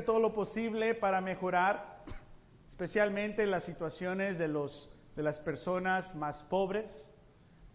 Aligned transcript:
todo 0.00 0.18
lo 0.20 0.32
posible 0.32 0.94
para 0.94 1.20
mejorar, 1.20 1.98
especialmente 2.70 3.44
las 3.44 3.62
situaciones 3.64 4.38
de, 4.38 4.48
los, 4.48 4.88
de 5.14 5.22
las 5.22 5.38
personas 5.40 6.14
más 6.14 6.42
pobres 6.44 6.90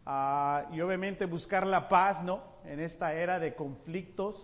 ah, 0.04 0.66
y 0.72 0.82
obviamente 0.82 1.28
buscar 1.28 1.68
la 1.68 1.88
paz, 1.88 2.24
¿no? 2.24 2.42
En 2.66 2.80
esta 2.80 3.14
era 3.14 3.38
de 3.38 3.54
conflictos 3.54 4.36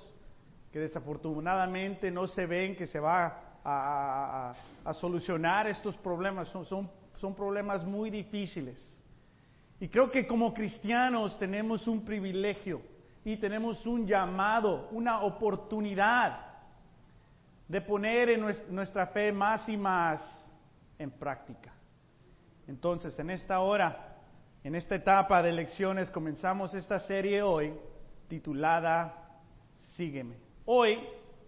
que 0.71 0.78
desafortunadamente 0.78 2.12
no 2.12 2.28
se 2.28 2.46
ven 2.46 2.75
que 2.75 2.86
se 2.86 2.99
va 2.99 3.41
a, 3.65 4.53
a 4.85 4.94
solucionar 4.94 5.65
estos 5.65 5.97
problemas, 5.97 6.49
son, 6.49 6.65
son, 6.65 6.92
son 7.15 7.33
problemas 7.33 7.83
muy 7.83 8.12
difíciles. 8.12 9.01
Y 9.79 9.87
creo 9.87 10.12
que 10.12 10.28
como 10.28 10.53
cristianos 10.53 11.40
tenemos 11.40 11.87
un 11.87 12.05
privilegio 12.05 12.83
y 13.26 13.37
tenemos 13.37 13.83
un 13.87 14.05
llamado, 14.05 14.90
una 14.92 15.21
oportunidad 15.24 16.52
de 17.73 17.81
poner 17.81 18.38
nuestra 18.70 19.08
fe 19.08 19.31
más 19.31 19.67
y 19.67 19.76
más 19.76 20.22
en 21.00 21.09
práctica. 21.09 21.73
Entonces, 22.68 23.18
en 23.18 23.32
esta 23.32 23.62
hora, 23.62 24.16
en 24.63 24.76
esta 24.76 24.94
etapa 24.94 25.41
de 25.41 25.54
lecciones, 25.54 26.12
comenzamos 26.12 26.76
esta 26.76 26.99
serie 26.99 27.41
hoy 27.41 27.73
titulada 28.27 29.27
Sígueme. 29.96 30.36
Hoy, 30.66 30.99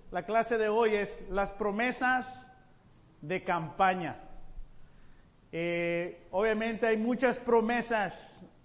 la 0.10 0.24
clase 0.24 0.58
de 0.58 0.68
hoy 0.68 0.96
es 0.96 1.30
las 1.30 1.52
promesas 1.52 2.26
de 3.22 3.44
campaña. 3.44 4.16
Eh, 5.52 6.26
obviamente 6.32 6.88
hay 6.88 6.98
muchas 6.98 7.38
promesas 7.38 8.16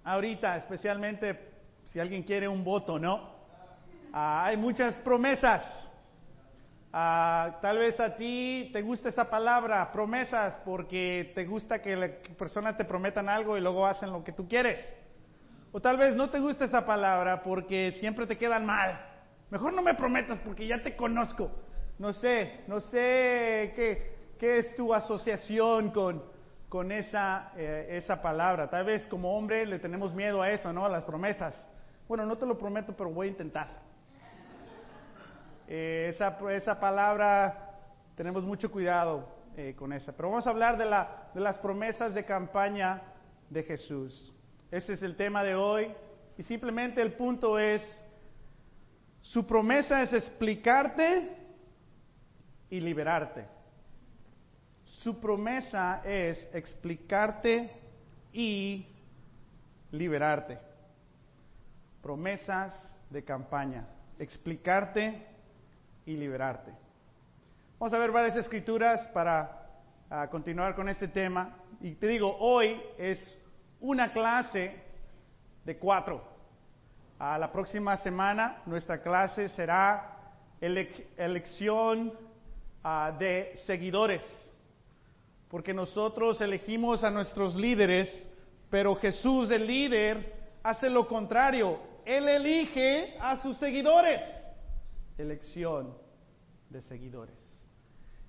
ahorita, 0.02 0.56
especialmente 0.56 1.38
si 1.92 2.00
alguien 2.00 2.22
quiere 2.22 2.48
un 2.48 2.64
voto, 2.64 2.98
¿no? 2.98 3.34
Ah, 4.14 4.46
hay 4.46 4.56
muchas 4.56 4.96
promesas. 5.04 5.89
Ah, 6.92 7.58
tal 7.62 7.78
vez 7.78 8.00
a 8.00 8.16
ti 8.16 8.70
te 8.72 8.82
gusta 8.82 9.10
esa 9.10 9.30
palabra, 9.30 9.92
promesas, 9.92 10.58
porque 10.64 11.30
te 11.34 11.44
gusta 11.44 11.80
que 11.80 11.94
las 11.94 12.10
personas 12.36 12.76
te 12.76 12.84
prometan 12.84 13.28
algo 13.28 13.56
y 13.56 13.60
luego 13.60 13.86
hacen 13.86 14.12
lo 14.12 14.24
que 14.24 14.32
tú 14.32 14.48
quieres. 14.48 14.80
O 15.72 15.80
tal 15.80 15.96
vez 15.96 16.16
no 16.16 16.30
te 16.30 16.40
gusta 16.40 16.64
esa 16.64 16.84
palabra 16.84 17.42
porque 17.42 17.92
siempre 18.00 18.26
te 18.26 18.36
quedan 18.36 18.66
mal. 18.66 19.00
Mejor 19.50 19.72
no 19.72 19.82
me 19.82 19.94
prometas 19.94 20.40
porque 20.40 20.66
ya 20.66 20.82
te 20.82 20.96
conozco. 20.96 21.50
No 21.98 22.12
sé, 22.12 22.62
no 22.66 22.80
sé 22.80 23.72
qué, 23.76 24.16
qué 24.38 24.58
es 24.58 24.74
tu 24.74 24.92
asociación 24.92 25.90
con, 25.90 26.24
con 26.68 26.90
esa, 26.90 27.52
eh, 27.56 27.86
esa 27.90 28.20
palabra. 28.20 28.68
Tal 28.68 28.84
vez 28.84 29.06
como 29.06 29.36
hombre 29.36 29.64
le 29.64 29.78
tenemos 29.78 30.12
miedo 30.12 30.42
a 30.42 30.50
eso, 30.50 30.72
¿no? 30.72 30.84
A 30.84 30.88
las 30.88 31.04
promesas. 31.04 31.68
Bueno, 32.08 32.26
no 32.26 32.36
te 32.36 32.46
lo 32.46 32.58
prometo, 32.58 32.94
pero 32.96 33.10
voy 33.10 33.28
a 33.28 33.30
intentar. 33.30 33.89
Eh, 35.72 36.08
esa, 36.08 36.36
esa 36.50 36.80
palabra, 36.80 37.78
tenemos 38.16 38.42
mucho 38.42 38.72
cuidado 38.72 39.28
eh, 39.56 39.72
con 39.78 39.92
esa. 39.92 40.10
Pero 40.10 40.28
vamos 40.30 40.44
a 40.44 40.50
hablar 40.50 40.76
de, 40.76 40.84
la, 40.84 41.28
de 41.32 41.40
las 41.40 41.58
promesas 41.58 42.12
de 42.12 42.24
campaña 42.24 43.00
de 43.48 43.62
Jesús. 43.62 44.32
Ese 44.68 44.94
es 44.94 45.02
el 45.04 45.14
tema 45.14 45.44
de 45.44 45.54
hoy. 45.54 45.94
Y 46.36 46.42
simplemente 46.42 47.00
el 47.00 47.12
punto 47.12 47.56
es, 47.56 47.80
su 49.22 49.46
promesa 49.46 50.02
es 50.02 50.12
explicarte 50.12 51.36
y 52.68 52.80
liberarte. 52.80 53.46
Su 54.84 55.20
promesa 55.20 56.02
es 56.04 56.36
explicarte 56.52 57.70
y 58.32 58.88
liberarte. 59.92 60.58
Promesas 62.02 62.98
de 63.08 63.22
campaña. 63.22 63.86
Explicarte 64.18 65.29
y 66.10 66.16
liberarte. 66.16 66.72
Vamos 67.78 67.94
a 67.94 67.98
ver 67.98 68.10
varias 68.10 68.36
escrituras 68.36 69.06
para 69.14 69.68
continuar 70.30 70.74
con 70.74 70.88
este 70.88 71.06
tema. 71.06 71.56
Y 71.80 71.92
te 71.92 72.08
digo, 72.08 72.36
hoy 72.40 72.82
es 72.98 73.36
una 73.80 74.12
clase 74.12 74.74
de 75.64 75.78
cuatro. 75.78 76.22
A 77.18 77.38
la 77.38 77.52
próxima 77.52 77.96
semana 77.98 78.60
nuestra 78.66 79.00
clase 79.00 79.48
será 79.50 80.16
elección 80.60 82.12
de 83.18 83.52
seguidores. 83.66 84.52
Porque 85.48 85.72
nosotros 85.72 86.40
elegimos 86.40 87.04
a 87.04 87.10
nuestros 87.10 87.54
líderes, 87.54 88.08
pero 88.68 88.96
Jesús, 88.96 89.48
el 89.50 89.66
líder, 89.66 90.34
hace 90.64 90.90
lo 90.90 91.06
contrario. 91.06 91.78
Él 92.04 92.28
elige 92.28 93.16
a 93.20 93.36
sus 93.36 93.56
seguidores 93.58 94.20
elección 95.20 95.99
de 96.70 96.80
seguidores. 96.82 97.36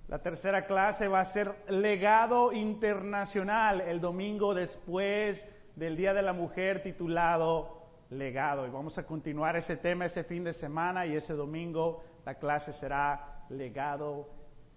La 0.08 0.18
tercera 0.18 0.66
clase 0.66 1.08
va 1.08 1.20
a 1.20 1.32
ser 1.32 1.54
legado 1.68 2.52
internacional 2.52 3.80
el 3.80 4.00
domingo 4.00 4.52
después 4.52 5.42
del 5.76 5.96
Día 5.96 6.12
de 6.12 6.22
la 6.22 6.32
Mujer 6.32 6.82
titulado 6.82 7.82
legado. 8.10 8.66
Y 8.66 8.70
vamos 8.70 8.98
a 8.98 9.04
continuar 9.04 9.56
ese 9.56 9.76
tema 9.76 10.06
ese 10.06 10.24
fin 10.24 10.44
de 10.44 10.52
semana 10.52 11.06
y 11.06 11.16
ese 11.16 11.32
domingo 11.32 12.02
la 12.26 12.34
clase 12.34 12.72
será 12.74 13.44
legado 13.48 14.28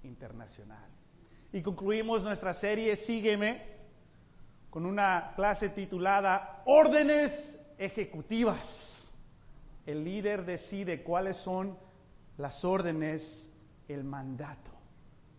internacional. 0.04 0.90
Y 1.52 1.62
concluimos 1.62 2.24
nuestra 2.24 2.54
serie 2.54 2.96
Sígueme 2.98 3.76
con 4.70 4.86
una 4.86 5.34
clase 5.36 5.70
titulada 5.70 6.62
Órdenes 6.66 7.32
Ejecutivas. 7.78 8.68
El 9.86 10.04
líder 10.04 10.46
decide 10.46 11.04
cuáles 11.04 11.38
son 11.38 11.78
las 12.38 12.64
órdenes, 12.66 13.45
el 13.88 14.04
mandato, 14.04 14.72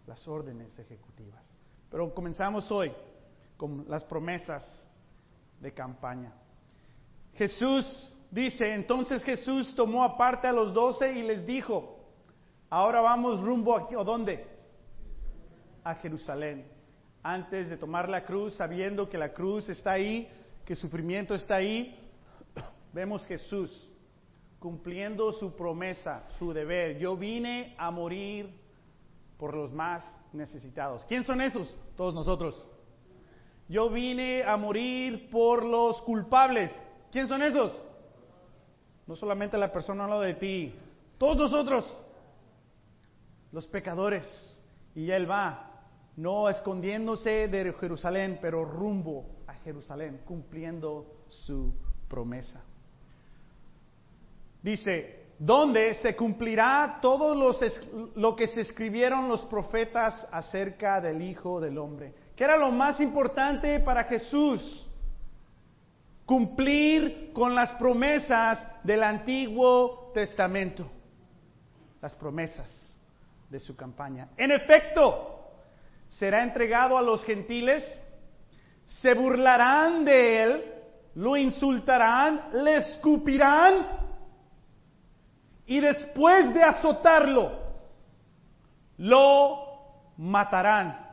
las 0.06 0.26
órdenes 0.28 0.78
ejecutivas. 0.78 1.42
Pero 1.90 2.12
comenzamos 2.14 2.70
hoy 2.70 2.92
con 3.56 3.84
las 3.88 4.04
promesas 4.04 4.64
de 5.60 5.72
campaña. 5.72 6.32
Jesús 7.34 8.14
dice, 8.30 8.74
entonces 8.74 9.22
Jesús 9.22 9.74
tomó 9.74 10.04
aparte 10.04 10.46
a 10.46 10.52
los 10.52 10.72
doce 10.72 11.12
y 11.12 11.22
les 11.22 11.46
dijo, 11.46 11.98
ahora 12.70 13.00
vamos 13.00 13.42
rumbo 13.42 13.76
aquí, 13.76 13.94
¿o 13.94 14.04
dónde? 14.04 14.46
A 15.84 15.94
Jerusalén. 15.96 16.66
Antes 17.22 17.68
de 17.68 17.76
tomar 17.76 18.08
la 18.08 18.24
cruz, 18.24 18.54
sabiendo 18.54 19.08
que 19.08 19.18
la 19.18 19.32
cruz 19.32 19.68
está 19.68 19.92
ahí, 19.92 20.28
que 20.64 20.74
sufrimiento 20.74 21.34
está 21.34 21.56
ahí, 21.56 21.98
vemos 22.92 23.26
Jesús 23.26 23.90
cumpliendo 24.58 25.32
su 25.32 25.54
promesa, 25.54 26.24
su 26.38 26.52
deber. 26.52 26.98
Yo 26.98 27.16
vine 27.16 27.74
a 27.78 27.90
morir 27.90 28.66
por 29.38 29.54
los 29.54 29.72
más 29.72 30.04
necesitados. 30.32 31.04
¿Quién 31.06 31.24
son 31.24 31.40
esos? 31.40 31.74
Todos 31.96 32.14
nosotros. 32.14 32.66
Yo 33.68 33.90
vine 33.90 34.44
a 34.44 34.56
morir 34.56 35.28
por 35.30 35.64
los 35.64 36.00
culpables. 36.02 36.72
¿Quién 37.10 37.28
son 37.28 37.42
esos? 37.42 37.86
No 39.06 39.16
solamente 39.16 39.58
la 39.58 39.72
persona 39.72 40.04
al 40.04 40.10
lado 40.10 40.22
de 40.22 40.34
ti, 40.34 40.74
todos 41.18 41.36
nosotros, 41.36 42.02
los 43.52 43.66
pecadores. 43.66 44.26
Y 44.94 45.10
Él 45.10 45.30
va, 45.30 45.84
no 46.16 46.48
escondiéndose 46.48 47.48
de 47.48 47.72
Jerusalén, 47.74 48.38
pero 48.40 48.64
rumbo 48.64 49.26
a 49.46 49.54
Jerusalén, 49.54 50.22
cumpliendo 50.24 51.24
su 51.28 51.74
promesa. 52.08 52.62
Dice, 54.66 55.26
donde 55.38 55.94
se 56.02 56.16
cumplirá 56.16 56.98
todo 57.00 57.36
lo 58.16 58.34
que 58.34 58.48
se 58.48 58.62
escribieron 58.62 59.28
los 59.28 59.44
profetas 59.44 60.26
acerca 60.32 61.00
del 61.00 61.22
Hijo 61.22 61.60
del 61.60 61.78
Hombre. 61.78 62.12
¿Qué 62.34 62.42
era 62.42 62.56
lo 62.56 62.72
más 62.72 63.00
importante 63.00 63.78
para 63.78 64.02
Jesús? 64.02 64.84
Cumplir 66.24 67.30
con 67.32 67.54
las 67.54 67.74
promesas 67.74 68.58
del 68.82 69.04
Antiguo 69.04 70.10
Testamento. 70.12 70.90
Las 72.02 72.16
promesas 72.16 72.98
de 73.48 73.60
su 73.60 73.76
campaña. 73.76 74.30
En 74.36 74.50
efecto, 74.50 75.48
será 76.18 76.42
entregado 76.42 76.98
a 76.98 77.02
los 77.02 77.22
gentiles, 77.22 77.84
se 79.00 79.14
burlarán 79.14 80.04
de 80.04 80.42
él, 80.42 80.64
lo 81.14 81.36
insultarán, 81.36 82.50
le 82.64 82.78
escupirán 82.78 84.05
y 85.66 85.80
después 85.80 86.54
de 86.54 86.62
azotarlo, 86.62 87.52
lo 88.98 89.58
matarán. 90.16 91.04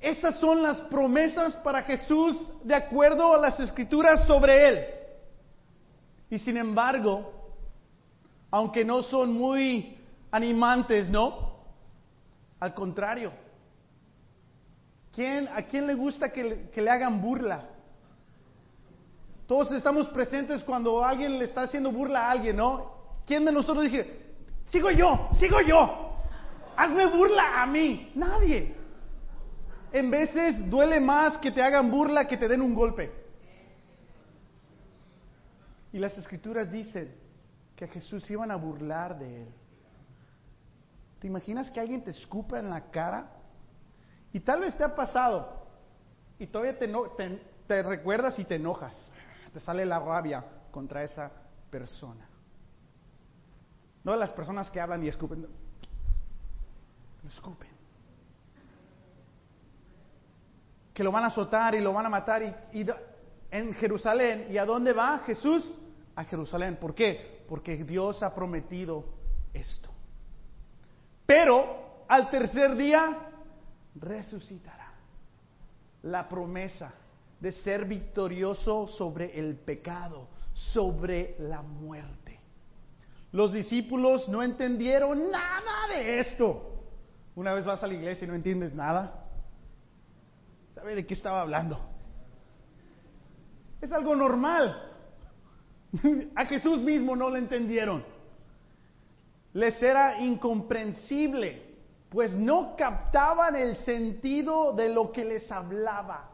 Esas 0.00 0.38
son 0.38 0.62
las 0.62 0.78
promesas 0.82 1.54
para 1.56 1.82
Jesús 1.82 2.36
de 2.64 2.74
acuerdo 2.74 3.34
a 3.34 3.38
las 3.38 3.58
escrituras 3.60 4.26
sobre 4.26 4.68
él. 4.68 4.84
Y 6.30 6.38
sin 6.38 6.56
embargo, 6.56 7.32
aunque 8.50 8.84
no 8.84 9.02
son 9.02 9.32
muy 9.32 9.98
animantes, 10.30 11.10
¿no? 11.10 11.52
Al 12.60 12.74
contrario. 12.74 13.32
¿Quién, 15.12 15.48
¿A 15.48 15.62
quién 15.62 15.86
le 15.86 15.94
gusta 15.94 16.30
que 16.32 16.44
le, 16.44 16.70
que 16.70 16.80
le 16.80 16.90
hagan 16.90 17.20
burla? 17.20 17.68
Todos 19.46 19.72
estamos 19.72 20.08
presentes 20.08 20.62
cuando 20.62 21.04
alguien 21.04 21.38
le 21.38 21.44
está 21.44 21.62
haciendo 21.62 21.92
burla 21.92 22.26
a 22.26 22.30
alguien, 22.30 22.56
¿no? 22.56 22.91
¿Quién 23.26 23.44
de 23.44 23.52
nosotros 23.52 23.84
dije, 23.84 24.34
sigo 24.70 24.90
yo, 24.90 25.30
sigo 25.38 25.60
yo? 25.60 26.16
Hazme 26.76 27.06
burla 27.06 27.62
a 27.62 27.66
mí. 27.66 28.12
Nadie. 28.14 28.74
En 29.92 30.10
veces 30.10 30.68
duele 30.70 31.00
más 31.00 31.38
que 31.38 31.50
te 31.50 31.62
hagan 31.62 31.90
burla 31.90 32.26
que 32.26 32.36
te 32.36 32.48
den 32.48 32.62
un 32.62 32.74
golpe. 32.74 33.12
Y 35.92 35.98
las 35.98 36.16
escrituras 36.16 36.70
dicen 36.72 37.14
que 37.76 37.84
a 37.84 37.88
Jesús 37.88 38.28
iban 38.30 38.50
a 38.50 38.56
burlar 38.56 39.18
de 39.18 39.42
él. 39.42 39.48
¿Te 41.20 41.26
imaginas 41.26 41.70
que 41.70 41.78
alguien 41.78 42.02
te 42.02 42.10
escupa 42.10 42.58
en 42.58 42.70
la 42.70 42.90
cara? 42.90 43.30
Y 44.32 44.40
tal 44.40 44.60
vez 44.60 44.76
te 44.76 44.82
ha 44.82 44.94
pasado 44.94 45.62
y 46.38 46.46
todavía 46.46 46.78
te, 46.78 46.88
te, 47.68 47.82
recuerdas 47.82 48.38
y 48.38 48.44
te 48.44 48.56
enojas. 48.56 49.10
Te 49.52 49.60
sale 49.60 49.84
la 49.84 50.00
rabia 50.00 50.44
contra 50.70 51.04
esa 51.04 51.30
persona. 51.70 52.26
No 54.04 54.16
las 54.16 54.30
personas 54.30 54.70
que 54.70 54.80
hablan 54.80 55.02
y 55.02 55.08
escupen. 55.08 55.46
Lo 57.22 57.28
escupen. 57.28 57.70
Que 60.92 61.04
lo 61.04 61.12
van 61.12 61.24
a 61.24 61.28
azotar 61.28 61.74
y 61.74 61.80
lo 61.80 61.92
van 61.92 62.06
a 62.06 62.08
matar 62.08 62.42
y 62.72 62.86
en 63.50 63.74
Jerusalén. 63.74 64.48
¿Y 64.50 64.58
a 64.58 64.64
dónde 64.64 64.92
va 64.92 65.20
Jesús? 65.20 65.74
A 66.16 66.24
Jerusalén. 66.24 66.76
¿Por 66.80 66.94
qué? 66.94 67.44
Porque 67.48 67.76
Dios 67.84 68.22
ha 68.22 68.34
prometido 68.34 69.04
esto. 69.52 69.90
Pero 71.24 72.04
al 72.08 72.28
tercer 72.28 72.76
día 72.76 73.30
resucitará. 73.94 74.92
La 76.02 76.28
promesa 76.28 76.92
de 77.38 77.52
ser 77.52 77.84
victorioso 77.84 78.86
sobre 78.86 79.38
el 79.38 79.56
pecado, 79.56 80.28
sobre 80.52 81.36
la 81.38 81.62
muerte. 81.62 82.31
Los 83.32 83.52
discípulos 83.52 84.28
no 84.28 84.42
entendieron 84.42 85.30
nada 85.30 85.88
de 85.88 86.20
esto. 86.20 86.84
Una 87.34 87.54
vez 87.54 87.64
vas 87.64 87.82
a 87.82 87.86
la 87.86 87.94
iglesia 87.94 88.26
y 88.26 88.28
no 88.28 88.34
entiendes 88.34 88.74
nada. 88.74 89.26
¿Sabe 90.74 90.94
de 90.94 91.06
qué 91.06 91.14
estaba 91.14 91.40
hablando? 91.40 91.80
Es 93.80 93.90
algo 93.90 94.14
normal. 94.14 94.90
A 96.36 96.46
Jesús 96.46 96.78
mismo 96.78 97.16
no 97.16 97.30
lo 97.30 97.36
entendieron. 97.36 98.04
Les 99.54 99.82
era 99.82 100.20
incomprensible, 100.20 101.76
pues 102.08 102.32
no 102.34 102.74
captaban 102.76 103.56
el 103.56 103.76
sentido 103.84 104.72
de 104.72 104.88
lo 104.88 105.12
que 105.12 105.24
les 105.24 105.50
hablaba. 105.50 106.30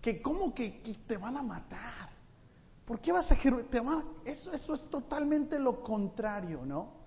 Que 0.00 0.20
cómo 0.20 0.54
que, 0.54 0.82
te 1.06 1.16
van 1.16 1.36
a 1.36 1.42
matar. 1.42 2.10
¿Por 2.86 3.00
qué 3.00 3.12
vas 3.12 3.30
a 3.30 3.36
te 3.36 3.80
eso, 4.24 4.52
eso 4.52 4.74
es 4.74 4.86
totalmente 4.90 5.58
lo 5.58 5.82
contrario, 5.82 6.64
¿no? 6.64 7.02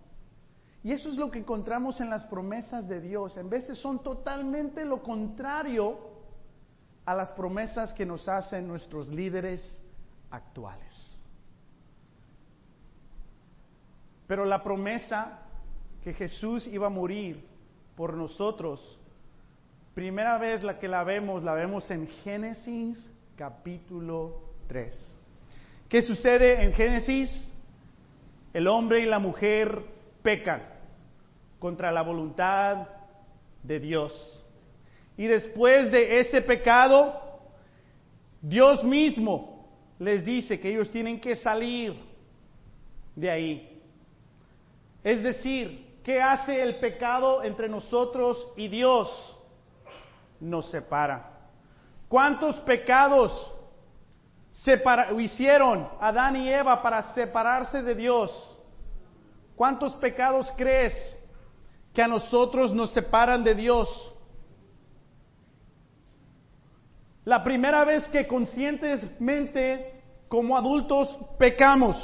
Y 0.84 0.92
eso 0.92 1.10
es 1.10 1.16
lo 1.16 1.32
que 1.32 1.40
encontramos 1.40 2.00
en 2.00 2.10
las 2.10 2.24
promesas 2.26 2.88
de 2.88 3.02
Dios. 3.02 3.36
En 3.38 3.50
veces 3.50 3.78
son 3.80 4.04
totalmente 4.04 4.86
lo 4.86 5.02
contrario 5.02 5.98
a 7.06 7.16
las 7.16 7.32
promesas 7.32 7.94
que 7.94 8.06
nos 8.06 8.28
hacen 8.30 8.68
nuestros 8.68 9.10
líderes 9.10 9.82
actuales. 10.30 11.18
Pero 14.28 14.46
la 14.46 14.64
promesa 14.64 15.40
que 16.04 16.14
Jesús 16.14 16.68
iba 16.68 16.88
a 16.88 16.92
morir 16.92 17.44
por 17.96 18.14
nosotros, 18.14 19.00
primera 19.96 20.38
vez 20.38 20.64
la 20.64 20.78
que 20.78 20.88
la 20.88 21.04
vemos, 21.04 21.44
la 21.44 21.54
vemos 21.54 21.90
en 21.90 22.08
Génesis 22.24 23.10
capítulo 23.36 24.40
3. 24.68 25.25
¿Qué 25.90 26.02
sucede 26.02 26.64
en 26.64 26.74
Génesis? 26.74 27.54
El 28.54 28.68
hombre 28.68 29.02
y 29.02 29.06
la 29.06 29.20
mujer 29.20 29.84
pecan 30.22 30.64
contra 31.60 31.92
la 31.92 32.02
voluntad 32.02 32.88
de 33.62 33.80
Dios. 33.80 34.44
Y 35.18 35.28
después 35.28 35.92
de 35.92 36.20
ese 36.20 36.42
pecado, 36.42 37.22
Dios 38.42 38.84
mismo 38.84 39.68
les 40.00 40.26
dice 40.26 40.60
que 40.60 40.72
ellos 40.72 40.90
tienen 40.90 41.20
que 41.20 41.36
salir 41.38 41.96
de 43.16 43.30
ahí. 43.30 43.82
Es 45.04 45.22
decir, 45.24 46.00
¿qué 46.04 46.22
hace 46.22 46.62
el 46.62 46.80
pecado 46.80 47.44
entre 47.44 47.70
nosotros 47.70 48.48
y 48.58 48.68
Dios? 48.68 49.38
Nos 50.40 50.70
separa. 50.70 51.32
¿Cuántos 52.10 52.56
pecados 52.62 53.55
hicieron 55.20 55.88
Adán 56.00 56.36
y 56.38 56.50
Eva 56.50 56.82
para 56.82 57.14
separarse 57.14 57.82
de 57.82 57.96
Dios? 57.96 58.32
¿Cuántos 59.56 59.94
pecados 59.94 60.52
crees 60.58 60.94
que 61.94 62.02
a 62.02 62.08
nosotros 62.08 62.74
nos 62.74 62.92
separan 62.92 63.44
de 63.44 63.56
Dios? 63.56 64.14
La 67.24 67.44
primera 67.44 67.84
vez 67.86 68.08
que 68.10 68.28
conscientemente 68.28 70.04
como 70.28 70.58
adultos 70.58 71.10
pecamos, 71.40 71.98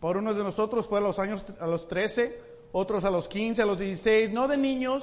por 0.00 0.16
unos 0.16 0.36
de 0.36 0.44
nosotros 0.44 0.86
fue 0.86 0.98
a 0.98 1.02
los 1.02 1.18
años, 1.18 1.44
a 1.60 1.66
los 1.66 1.86
13, 1.88 2.40
otros 2.72 3.04
a 3.04 3.10
los 3.10 3.28
15, 3.28 3.62
a 3.62 3.66
los 3.66 3.78
16, 3.78 4.32
no 4.32 4.46
de 4.46 4.56
niños, 4.56 5.02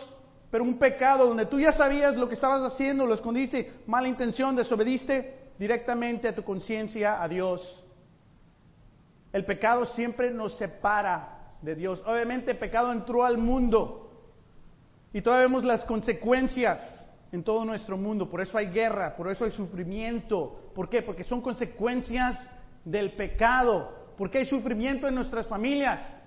pero 0.50 0.63
un 0.63 0.78
pecado 0.78 1.28
donde 1.28 1.48
tú 1.48 1.60
ya 1.60 1.74
sabías 1.74 2.16
lo 2.16 2.28
que 2.28 2.36
estabas 2.36 2.62
haciendo, 2.62 3.06
lo 3.06 3.16
escondiste, 3.16 3.74
mala 3.88 4.07
intención, 4.07 4.56
desobediste 4.56 5.43
directamente 5.57 6.27
a 6.27 6.35
tu 6.35 6.44
conciencia, 6.44 7.21
a 7.21 7.27
Dios. 7.27 7.83
El 9.31 9.45
pecado 9.45 9.85
siempre 9.85 10.31
nos 10.31 10.57
separa 10.57 11.55
de 11.61 11.75
Dios. 11.75 12.01
Obviamente 12.05 12.51
el 12.51 12.57
pecado 12.57 12.91
entró 12.91 13.25
al 13.25 13.38
mundo 13.38 14.11
y 15.13 15.21
todavía 15.21 15.47
vemos 15.47 15.63
las 15.63 15.83
consecuencias 15.85 17.09
en 17.31 17.44
todo 17.44 17.65
nuestro 17.65 17.97
mundo. 17.97 18.29
Por 18.29 18.41
eso 18.41 18.57
hay 18.57 18.67
guerra, 18.67 19.15
por 19.15 19.29
eso 19.29 19.45
hay 19.45 19.51
sufrimiento. 19.51 20.71
¿Por 20.75 20.89
qué? 20.89 21.01
Porque 21.01 21.23
son 21.23 21.41
consecuencias 21.41 22.38
del 22.85 23.13
pecado. 23.13 24.13
¿Por 24.17 24.29
qué 24.29 24.39
hay 24.39 24.45
sufrimiento 24.45 25.07
en 25.07 25.15
nuestras 25.15 25.47
familias? 25.47 26.23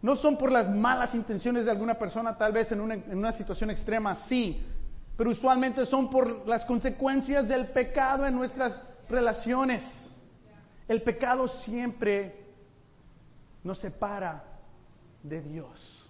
No 0.00 0.16
son 0.16 0.36
por 0.36 0.50
las 0.50 0.70
malas 0.70 1.14
intenciones 1.14 1.64
de 1.64 1.70
alguna 1.70 1.98
persona, 1.98 2.36
tal 2.36 2.52
vez 2.52 2.70
en 2.70 2.80
una, 2.80 2.94
en 2.94 3.18
una 3.18 3.32
situación 3.32 3.70
extrema, 3.70 4.14
sí, 4.26 4.64
pero 5.18 5.30
usualmente 5.30 5.84
son 5.84 6.08
por 6.08 6.48
las 6.48 6.64
consecuencias 6.64 7.46
del 7.46 7.66
pecado 7.66 8.24
en 8.24 8.34
nuestras 8.34 8.82
relaciones. 9.10 9.84
El 10.88 11.02
pecado 11.02 11.48
siempre 11.48 12.46
nos 13.62 13.78
separa 13.78 14.44
de 15.22 15.42
Dios. 15.42 16.08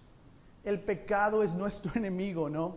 El 0.63 0.81
pecado 0.81 1.43
es 1.43 1.53
nuestro 1.53 1.91
enemigo, 1.97 2.49
¿no? 2.49 2.77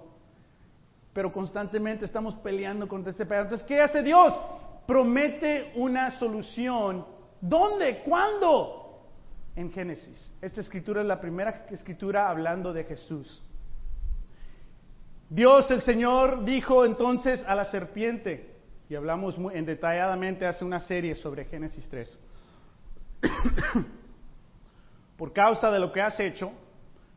Pero 1.14 1.32
constantemente 1.32 2.06
estamos 2.06 2.34
peleando 2.36 2.88
contra 2.88 3.12
ese 3.12 3.26
pecado. 3.26 3.44
Entonces, 3.44 3.68
¿qué 3.68 3.80
hace 3.80 4.02
Dios? 4.02 4.34
Promete 4.88 5.74
una 5.76 6.18
solución 6.18 7.06
¿Dónde? 7.42 8.04
¿Cuándo? 8.04 9.02
En 9.56 9.72
Génesis. 9.72 10.32
Esta 10.42 10.62
escritura 10.62 11.02
es 11.02 11.08
la 11.08 11.20
primera 11.20 11.66
escritura 11.72 12.30
hablando 12.30 12.72
de 12.72 12.84
Jesús. 12.84 13.44
Dios 15.32 15.72
el 15.72 15.82
Señor 15.84 16.44
dijo 16.44 16.84
entonces 16.84 17.42
a 17.48 17.56
la 17.56 17.72
serpiente, 17.72 18.54
y 18.90 18.96
hablamos 18.96 19.38
muy 19.38 19.56
en 19.56 19.66
detalladamente 19.66 20.46
hace 20.46 20.66
una 20.66 20.82
serie 20.82 21.16
sobre 21.16 21.46
Génesis 21.46 21.88
3, 21.90 22.20
por 25.18 25.32
causa 25.32 25.72
de 25.72 25.80
lo 25.80 25.94
que 25.94 26.02
has 26.02 26.20
hecho, 26.20 26.52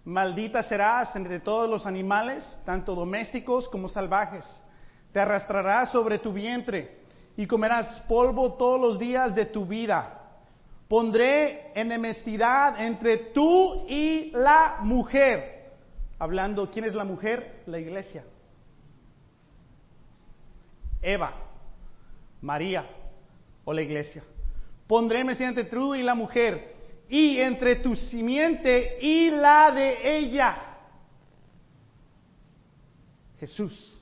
maldita 0.04 0.62
serás 0.62 1.16
entre 1.16 1.40
todos 1.40 1.68
los 1.68 1.86
animales, 1.86 2.44
tanto 2.64 2.94
domésticos 2.94 3.68
como 3.68 3.88
salvajes. 3.88 4.46
Te 5.12 5.18
arrastrarás 5.18 5.90
sobre 5.90 6.20
tu 6.20 6.32
vientre 6.32 7.00
y 7.36 7.48
comerás 7.48 8.00
polvo 8.02 8.52
todos 8.52 8.80
los 8.80 8.96
días 8.96 9.34
de 9.34 9.46
tu 9.46 9.66
vida. 9.66 10.20
Pondré 10.86 11.72
enemistad 11.74 12.80
entre 12.80 13.16
tú 13.32 13.86
y 13.88 14.30
la 14.30 14.76
mujer. 14.82 15.53
Hablando, 16.18 16.70
¿quién 16.70 16.84
es 16.84 16.94
la 16.94 17.04
mujer? 17.04 17.62
La 17.66 17.78
iglesia. 17.78 18.24
Eva, 21.02 21.34
María 22.40 22.86
o 23.64 23.72
la 23.72 23.82
iglesia. 23.82 24.22
Pondré 24.86 25.20
entre 25.20 25.64
tú 25.64 25.94
y 25.94 26.02
la 26.02 26.14
mujer 26.14 26.74
y 27.08 27.38
entre 27.38 27.76
tu 27.76 27.94
simiente 27.96 28.98
y 29.00 29.30
la 29.30 29.70
de 29.70 30.18
ella. 30.18 30.56
Jesús. 33.38 33.92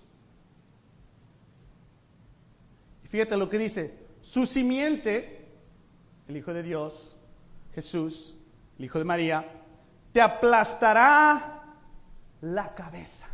Fíjate 3.09 3.37
lo 3.37 3.49
que 3.49 3.59
dice, 3.59 3.95
su 4.23 4.47
simiente, 4.47 5.47
el 6.29 6.37
Hijo 6.37 6.55
de 6.55 6.63
Dios, 6.63 7.15
Jesús, 7.75 8.35
el 8.79 8.85
Hijo 8.87 8.99
de 8.99 9.05
María, 9.05 9.45
te 10.13 10.21
aplastará 10.21 11.52
la 12.43 12.75
cabeza. 12.75 13.27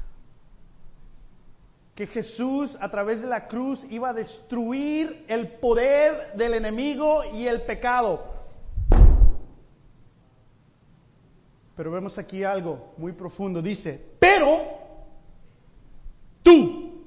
Que 1.95 2.07
Jesús 2.07 2.77
a 2.81 2.89
través 2.91 3.21
de 3.21 3.27
la 3.27 3.49
cruz 3.49 3.85
iba 3.91 4.11
a 4.11 4.15
destruir 4.15 5.25
el 5.27 5.59
poder 5.59 6.35
del 6.35 6.55
enemigo 6.55 7.25
y 7.35 7.49
el 7.49 7.63
pecado. 7.63 8.39
Pero 11.75 11.91
vemos 11.91 12.17
aquí 12.19 12.45
algo 12.45 12.95
muy 12.97 13.13
profundo. 13.13 13.61
Dice, 13.61 14.01
pero 14.21 14.61
tú 16.43 17.05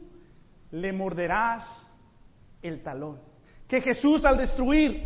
le 0.71 0.91
morderás 0.91 1.63
el 2.61 2.81
talón. 2.83 3.19
Que 3.67 3.81
Jesús 3.81 4.25
al 4.25 4.37
destruir 4.37 5.03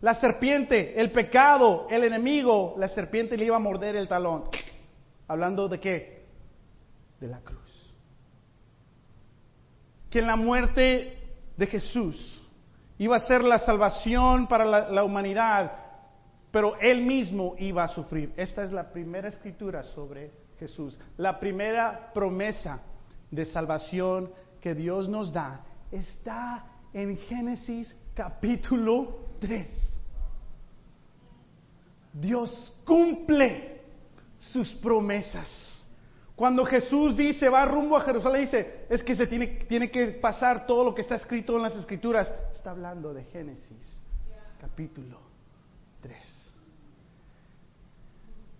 la 0.00 0.14
serpiente, 0.14 1.00
el 1.00 1.10
pecado, 1.12 1.86
el 1.90 2.04
enemigo, 2.04 2.74
la 2.78 2.88
serpiente 2.88 3.36
le 3.36 3.46
iba 3.46 3.56
a 3.56 3.60
morder 3.60 3.96
el 3.96 4.06
talón. 4.06 4.44
Hablando 5.28 5.68
de 5.68 5.78
qué? 5.78 6.26
De 7.20 7.28
la 7.28 7.38
cruz. 7.40 7.94
Que 10.10 10.20
en 10.20 10.26
la 10.26 10.36
muerte 10.36 11.18
de 11.56 11.66
Jesús 11.66 12.42
iba 12.98 13.16
a 13.16 13.20
ser 13.20 13.44
la 13.44 13.58
salvación 13.60 14.48
para 14.48 14.64
la, 14.64 14.88
la 14.90 15.04
humanidad, 15.04 15.72
pero 16.50 16.76
él 16.80 17.02
mismo 17.02 17.54
iba 17.58 17.84
a 17.84 17.88
sufrir. 17.88 18.32
Esta 18.36 18.64
es 18.64 18.72
la 18.72 18.90
primera 18.90 19.28
escritura 19.28 19.82
sobre 19.82 20.32
Jesús, 20.58 20.98
la 21.16 21.38
primera 21.38 22.10
promesa 22.12 22.80
de 23.30 23.44
salvación 23.44 24.32
que 24.60 24.74
Dios 24.74 25.08
nos 25.08 25.32
da 25.32 25.60
está 25.92 26.64
en 26.92 27.16
Génesis 27.16 27.94
capítulo 28.14 29.18
3. 29.40 29.68
Dios 32.12 32.74
cumple 32.84 33.77
sus 34.52 34.70
promesas. 34.76 35.48
Cuando 36.34 36.64
Jesús 36.64 37.16
dice, 37.16 37.48
va 37.48 37.64
rumbo 37.64 37.96
a 37.96 38.02
Jerusalén, 38.02 38.42
dice, 38.42 38.86
es 38.88 39.02
que 39.02 39.16
se 39.16 39.26
tiene, 39.26 39.46
tiene 39.68 39.90
que 39.90 40.06
pasar 40.12 40.66
todo 40.66 40.84
lo 40.84 40.94
que 40.94 41.00
está 41.02 41.16
escrito 41.16 41.56
en 41.56 41.62
las 41.62 41.74
escrituras. 41.74 42.32
Está 42.54 42.70
hablando 42.70 43.12
de 43.12 43.24
Génesis, 43.24 43.96
capítulo 44.60 45.18
3. 46.00 46.16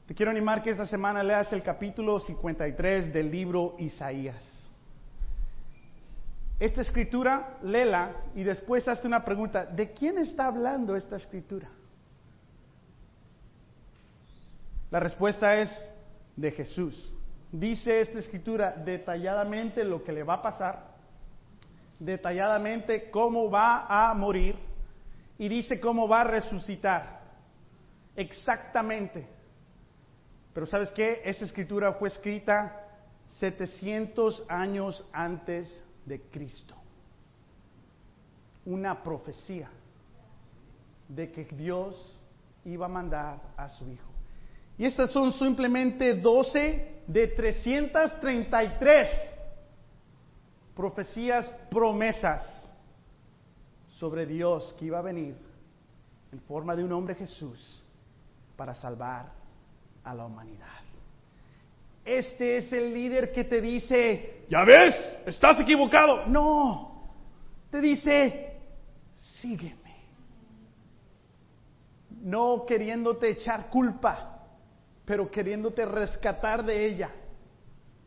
Te 0.06 0.14
quiero 0.14 0.30
animar 0.30 0.62
que 0.62 0.70
esta 0.70 0.86
semana 0.86 1.22
leas 1.22 1.52
el 1.52 1.62
capítulo 1.62 2.18
53 2.18 3.12
del 3.12 3.30
libro 3.30 3.76
Isaías. 3.78 4.68
Esta 6.58 6.80
escritura, 6.80 7.58
léela 7.62 8.16
y 8.34 8.42
después 8.42 8.88
hazte 8.88 9.06
una 9.06 9.24
pregunta, 9.24 9.64
¿de 9.66 9.92
quién 9.92 10.18
está 10.18 10.46
hablando 10.46 10.96
esta 10.96 11.16
escritura? 11.16 11.68
La 14.90 15.00
respuesta 15.00 15.54
es 15.56 15.70
de 16.36 16.50
Jesús. 16.52 17.14
Dice 17.52 18.00
esta 18.00 18.18
escritura 18.18 18.72
detalladamente 18.72 19.84
lo 19.84 20.02
que 20.02 20.12
le 20.12 20.22
va 20.22 20.34
a 20.34 20.42
pasar, 20.42 20.94
detalladamente 21.98 23.10
cómo 23.10 23.50
va 23.50 23.86
a 23.88 24.14
morir 24.14 24.56
y 25.38 25.48
dice 25.48 25.80
cómo 25.80 26.08
va 26.08 26.22
a 26.22 26.24
resucitar. 26.24 27.20
Exactamente. 28.16 29.26
Pero 30.52 30.66
¿sabes 30.66 30.90
qué? 30.92 31.22
Esa 31.24 31.44
escritura 31.44 31.92
fue 31.94 32.08
escrita 32.08 32.84
700 33.38 34.44
años 34.48 35.06
antes 35.12 35.68
de 36.04 36.20
Cristo. 36.22 36.74
Una 38.64 39.02
profecía 39.02 39.70
de 41.08 41.30
que 41.30 41.44
Dios 41.44 42.18
iba 42.64 42.86
a 42.86 42.88
mandar 42.88 43.40
a 43.56 43.68
su 43.68 43.88
Hijo. 43.88 44.17
Y 44.78 44.84
estas 44.84 45.10
son 45.10 45.32
simplemente 45.32 46.14
12 46.14 47.02
de 47.06 47.26
333 47.26 49.08
profecías, 50.76 51.50
promesas 51.68 52.72
sobre 53.98 54.24
Dios 54.24 54.74
que 54.78 54.84
iba 54.84 55.00
a 55.00 55.02
venir 55.02 55.34
en 56.30 56.40
forma 56.42 56.76
de 56.76 56.84
un 56.84 56.92
hombre 56.92 57.16
Jesús 57.16 57.84
para 58.56 58.74
salvar 58.74 59.32
a 60.04 60.14
la 60.14 60.24
humanidad. 60.24 60.68
Este 62.04 62.58
es 62.58 62.72
el 62.72 62.94
líder 62.94 63.32
que 63.32 63.44
te 63.44 63.60
dice, 63.60 64.44
ya 64.48 64.64
ves, 64.64 64.94
estás 65.26 65.58
equivocado. 65.60 66.26
No, 66.26 67.10
te 67.70 67.80
dice, 67.80 68.60
sígueme. 69.40 69.96
No 72.22 72.64
queriéndote 72.64 73.30
echar 73.30 73.68
culpa, 73.68 74.37
pero 75.08 75.30
queriéndote 75.30 75.86
rescatar 75.86 76.62
de 76.62 76.84
ella, 76.84 77.10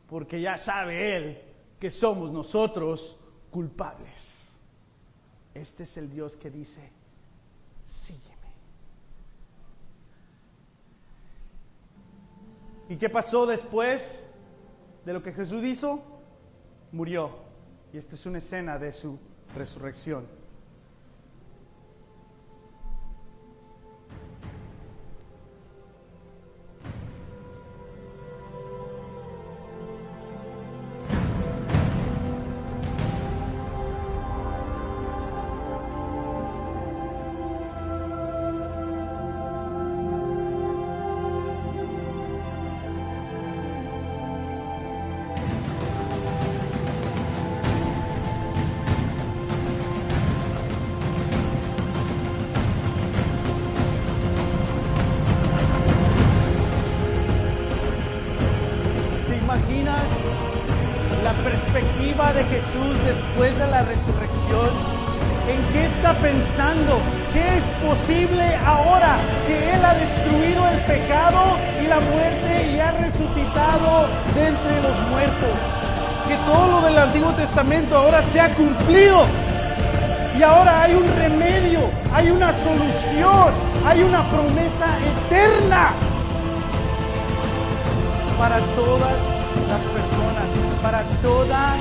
porque 0.07 0.39
ya 0.39 0.59
sabe 0.59 1.17
Él 1.17 1.41
que 1.79 1.89
somos 1.89 2.31
nosotros 2.31 3.17
culpables. 3.49 4.15
Este 5.51 5.83
es 5.83 5.97
el 5.97 6.11
Dios 6.11 6.37
que 6.37 6.51
dice, 6.51 6.91
¿Y 12.87 12.97
qué 12.97 13.09
pasó 13.09 13.45
después 13.45 14.01
de 15.05 15.13
lo 15.13 15.23
que 15.23 15.31
Jesús 15.31 15.63
hizo? 15.63 16.03
Murió. 16.91 17.37
Y 17.93 17.97
esta 17.97 18.15
es 18.15 18.25
una 18.25 18.39
escena 18.39 18.77
de 18.77 18.91
su 18.91 19.17
resurrección. 19.55 20.27
Se 78.31 78.39
ha 78.39 78.53
cumplido. 78.55 79.25
Y 80.37 80.43
ahora 80.43 80.83
hay 80.83 80.95
un 80.95 81.07
remedio, 81.15 81.89
hay 82.13 82.31
una 82.31 82.53
solución, 82.63 83.53
hay 83.85 84.01
una 84.01 84.29
promesa 84.29 84.97
eterna 84.99 85.93
para 88.37 88.59
todas 88.75 89.13
las 89.67 89.81
personas, 89.81 90.81
para 90.81 91.03
toda 91.21 91.75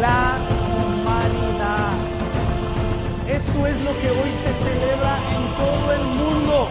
la 0.00 0.38
humanidad. 0.74 1.92
Esto 3.28 3.66
es 3.66 3.80
lo 3.82 3.92
que 4.00 4.10
hoy 4.10 4.32
se 4.42 4.52
celebra 4.64 5.18
en 5.30 5.42
todo 5.56 5.92
el 5.92 6.04
mundo. 6.04 6.68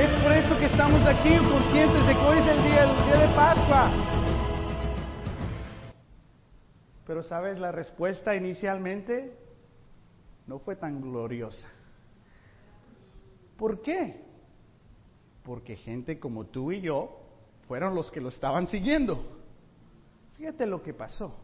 Es 0.00 0.10
por 0.22 0.32
eso 0.32 0.58
que 0.58 0.66
estamos 0.66 1.04
aquí 1.06 1.36
conscientes 1.36 2.06
de 2.06 2.14
que 2.14 2.24
hoy 2.24 2.38
es 2.38 2.46
el 2.46 2.62
día, 2.62 2.84
el 2.84 3.04
día 3.06 3.26
de 3.26 3.28
Pascua. 3.34 3.90
Pero 7.06 7.22
sabes, 7.22 7.58
la 7.58 7.70
respuesta 7.70 8.34
inicialmente 8.34 9.36
no 10.46 10.58
fue 10.58 10.76
tan 10.76 11.00
gloriosa. 11.00 11.66
¿Por 13.56 13.82
qué? 13.82 14.22
Porque 15.42 15.76
gente 15.76 16.18
como 16.18 16.46
tú 16.46 16.72
y 16.72 16.80
yo 16.80 17.20
fueron 17.68 17.94
los 17.94 18.10
que 18.10 18.20
lo 18.20 18.28
estaban 18.28 18.66
siguiendo. 18.66 19.22
Fíjate 20.36 20.66
lo 20.66 20.82
que 20.82 20.94
pasó. 20.94 21.34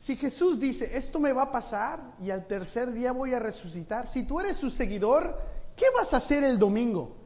Si 0.00 0.16
Jesús 0.16 0.58
dice, 0.58 0.96
esto 0.96 1.18
me 1.18 1.32
va 1.32 1.44
a 1.44 1.52
pasar 1.52 2.14
y 2.20 2.30
al 2.30 2.46
tercer 2.46 2.92
día 2.92 3.12
voy 3.12 3.34
a 3.34 3.38
resucitar, 3.38 4.06
si 4.08 4.24
tú 4.24 4.40
eres 4.40 4.56
su 4.56 4.70
seguidor, 4.70 5.36
¿qué 5.76 5.86
vas 5.94 6.12
a 6.14 6.18
hacer 6.18 6.44
el 6.44 6.58
domingo? 6.58 7.16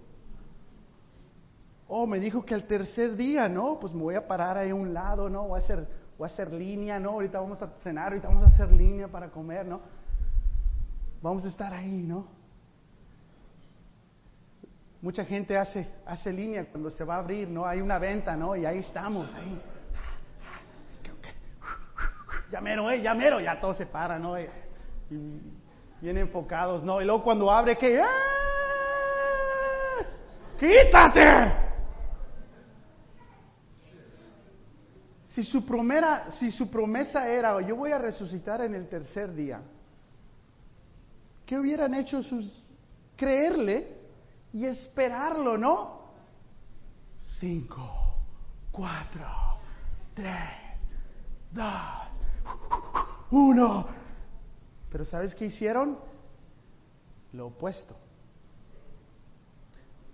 Oh, 1.86 2.06
me 2.06 2.18
dijo 2.18 2.44
que 2.44 2.54
al 2.54 2.66
tercer 2.66 3.14
día, 3.14 3.48
¿no? 3.48 3.78
Pues 3.78 3.92
me 3.92 4.02
voy 4.02 4.14
a 4.14 4.26
parar 4.26 4.56
ahí 4.56 4.70
a 4.70 4.74
un 4.74 4.94
lado, 4.94 5.28
¿no? 5.28 5.48
Voy 5.48 5.60
a 5.60 5.62
hacer, 5.62 5.86
voy 6.22 6.30
a 6.30 6.32
hacer 6.32 6.52
línea, 6.52 7.00
¿no? 7.00 7.10
Ahorita 7.10 7.40
vamos 7.40 7.60
a 7.60 7.66
cenar, 7.82 8.12
ahorita 8.12 8.28
vamos 8.28 8.44
a 8.44 8.46
hacer 8.46 8.70
línea 8.70 9.08
para 9.08 9.28
comer, 9.28 9.66
¿no? 9.66 9.80
Vamos 11.20 11.44
a 11.44 11.48
estar 11.48 11.74
ahí, 11.74 12.04
¿no? 12.04 12.28
Mucha 15.00 15.24
gente 15.24 15.58
hace, 15.58 15.88
hace 16.06 16.32
línea 16.32 16.64
cuando 16.70 16.90
se 16.90 17.02
va 17.02 17.16
a 17.16 17.18
abrir, 17.18 17.48
¿no? 17.48 17.66
Hay 17.66 17.80
una 17.80 17.98
venta, 17.98 18.36
¿no? 18.36 18.54
Y 18.54 18.64
ahí 18.64 18.78
estamos, 18.78 19.34
ahí 19.34 19.60
ya 22.52 22.60
mero, 22.60 22.88
eh, 22.88 23.02
ya 23.02 23.14
mero, 23.14 23.40
ya 23.40 23.58
todos 23.58 23.76
se 23.78 23.86
paran, 23.86 24.22
¿no? 24.22 24.38
Y, 24.38 24.46
bien 26.00 26.18
enfocados, 26.18 26.84
¿no? 26.84 27.02
Y 27.02 27.04
luego 27.04 27.24
cuando 27.24 27.50
abre, 27.50 27.76
¿qué? 27.76 28.00
¡Ah! 28.00 28.06
¡Quítate! 30.56 31.71
Si 35.34 35.44
su, 35.44 35.64
promesa, 35.64 37.26
era, 37.26 37.58
yo 37.62 37.74
voy 37.74 37.90
a 37.90 37.98
resucitar 37.98 38.60
en 38.60 38.74
el 38.74 38.88
tercer 38.88 39.34
día, 39.34 39.62
¿qué 41.46 41.58
hubieran 41.58 41.94
hecho 41.94 42.22
sus... 42.22 42.68
creerle 43.16 43.96
y 44.52 44.66
esperarlo, 44.66 45.56
no? 45.56 46.02
Cinco, 47.40 48.18
cuatro, 48.70 49.26
tres, 50.14 50.50
dos, 51.50 51.72
uno. 53.30 53.86
Pero 54.90 55.06
¿sabes 55.06 55.34
qué 55.34 55.46
hicieron? 55.46 55.98
Lo 57.32 57.46
opuesto. 57.46 57.96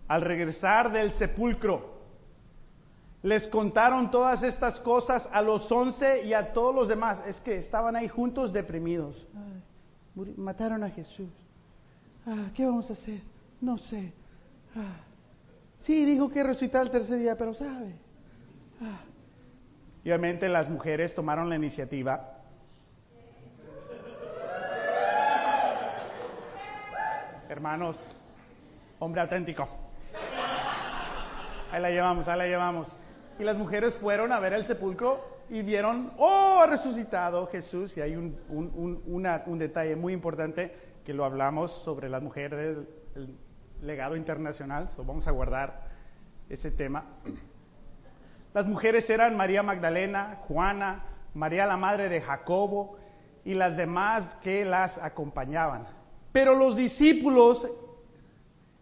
Al 0.07 0.23
regresar 0.23 0.93
del 0.93 1.13
sepulcro, 1.15 1.98
les 3.23 3.47
contaron 3.49 4.11
todas 4.11 4.43
estas 4.43 4.79
cosas 4.81 5.29
a 5.33 5.43
los 5.43 5.71
once 5.73 6.25
y 6.25 6.35
a 6.35 6.53
todos 6.53 6.75
los 6.75 6.89
demás. 6.89 7.21
Es 7.27 7.41
que 7.41 7.59
estaban 7.59 7.97
ahí 7.97 8.09
juntos 8.09 8.53
deprimidos. 8.53 9.27
mataron 10.37 10.85
a 10.85 10.91
Jesús. 10.91 11.29
Ah, 12.27 12.51
¿Qué 12.55 12.65
vamos 12.65 12.89
a 12.91 12.93
hacer? 12.93 13.21
No 13.61 13.77
sé. 13.79 14.13
Ah, 14.77 15.01
sí, 15.81 16.05
dijo 16.05 16.31
que 16.31 16.45
resucitar 16.45 16.83
el 16.83 16.91
tercer 16.91 17.19
día, 17.19 17.37
pero 17.37 17.55
sabe. 17.55 17.95
Ah. 18.81 19.01
Y 20.05 20.11
obviamente 20.11 20.49
las 20.49 20.69
mujeres 20.69 21.15
tomaron 21.15 21.49
la 21.49 21.57
iniciativa. 21.57 22.35
Hermanos, 27.49 27.97
hombre 29.01 29.23
auténtico. 29.23 29.69
Ahí 31.73 31.83
la 31.83 31.91
llevamos, 31.91 32.29
ahí 32.29 32.39
la 32.39 32.47
llevamos. 32.47 32.95
Y 33.38 33.45
las 33.45 33.57
mujeres 33.57 33.95
fueron 33.97 34.33
a 34.33 34.40
ver 34.40 34.52
el 34.52 34.66
sepulcro 34.66 35.38
y 35.49 35.62
vieron, 35.62 36.12
oh, 36.18 36.61
ha 36.61 36.66
resucitado 36.66 37.47
Jesús. 37.47 37.97
Y 37.97 38.00
hay 38.00 38.16
un, 38.16 38.37
un, 38.49 39.59
detalle 39.59 39.97
muy 39.97 40.12
importante 40.12 40.75
que 41.04 41.12
lo 41.14 41.25
hablamos 41.25 41.73
sobre 41.85 42.09
las 42.09 42.23
mujeres 42.23 42.76
del 43.14 43.37
legado 43.83 44.16
internacional. 44.16 44.88
So 44.90 45.04
vamos 45.04 45.26
a 45.28 45.30
guardar 45.30 45.83
ese 46.49 46.71
tema. 46.71 47.04
Las 48.54 48.66
mujeres 48.66 49.09
eran 49.09 49.37
María 49.37 49.62
Magdalena, 49.62 50.40
Juana, 50.49 51.04
María 51.35 51.66
la 51.66 51.76
madre 51.76 52.09
de 52.09 52.21
Jacobo 52.21 52.99
y 53.45 53.54
las 53.54 53.76
demás 53.76 54.37
que 54.42 54.64
las 54.64 54.99
acompañaban. 54.99 55.87
Pero 56.33 56.54
los 56.54 56.75
discípulos, 56.76 57.66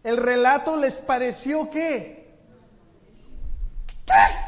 el 0.03 0.17
relato 0.17 0.75
les 0.75 0.95
pareció 1.01 1.69
que 1.69 2.17
¿Qué? 4.07 4.46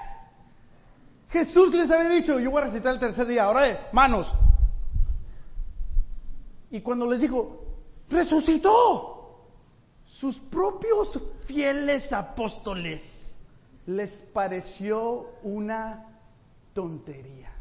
Jesús 1.29 1.74
les 1.74 1.89
había 1.91 2.09
dicho, 2.09 2.39
yo 2.39 2.50
voy 2.50 2.62
a 2.62 2.65
recitar 2.65 2.93
el 2.93 3.00
tercer 3.00 3.27
día, 3.27 3.43
ahora 3.43 3.89
manos. 3.91 4.31
Y 6.71 6.81
cuando 6.81 7.05
les 7.09 7.21
dijo, 7.21 7.65
resucitó, 8.09 9.45
sus 10.05 10.36
propios 10.38 11.19
fieles 11.45 12.12
apóstoles 12.12 13.01
les 13.86 14.12
pareció 14.33 15.29
una 15.43 16.05
tontería. 16.74 17.51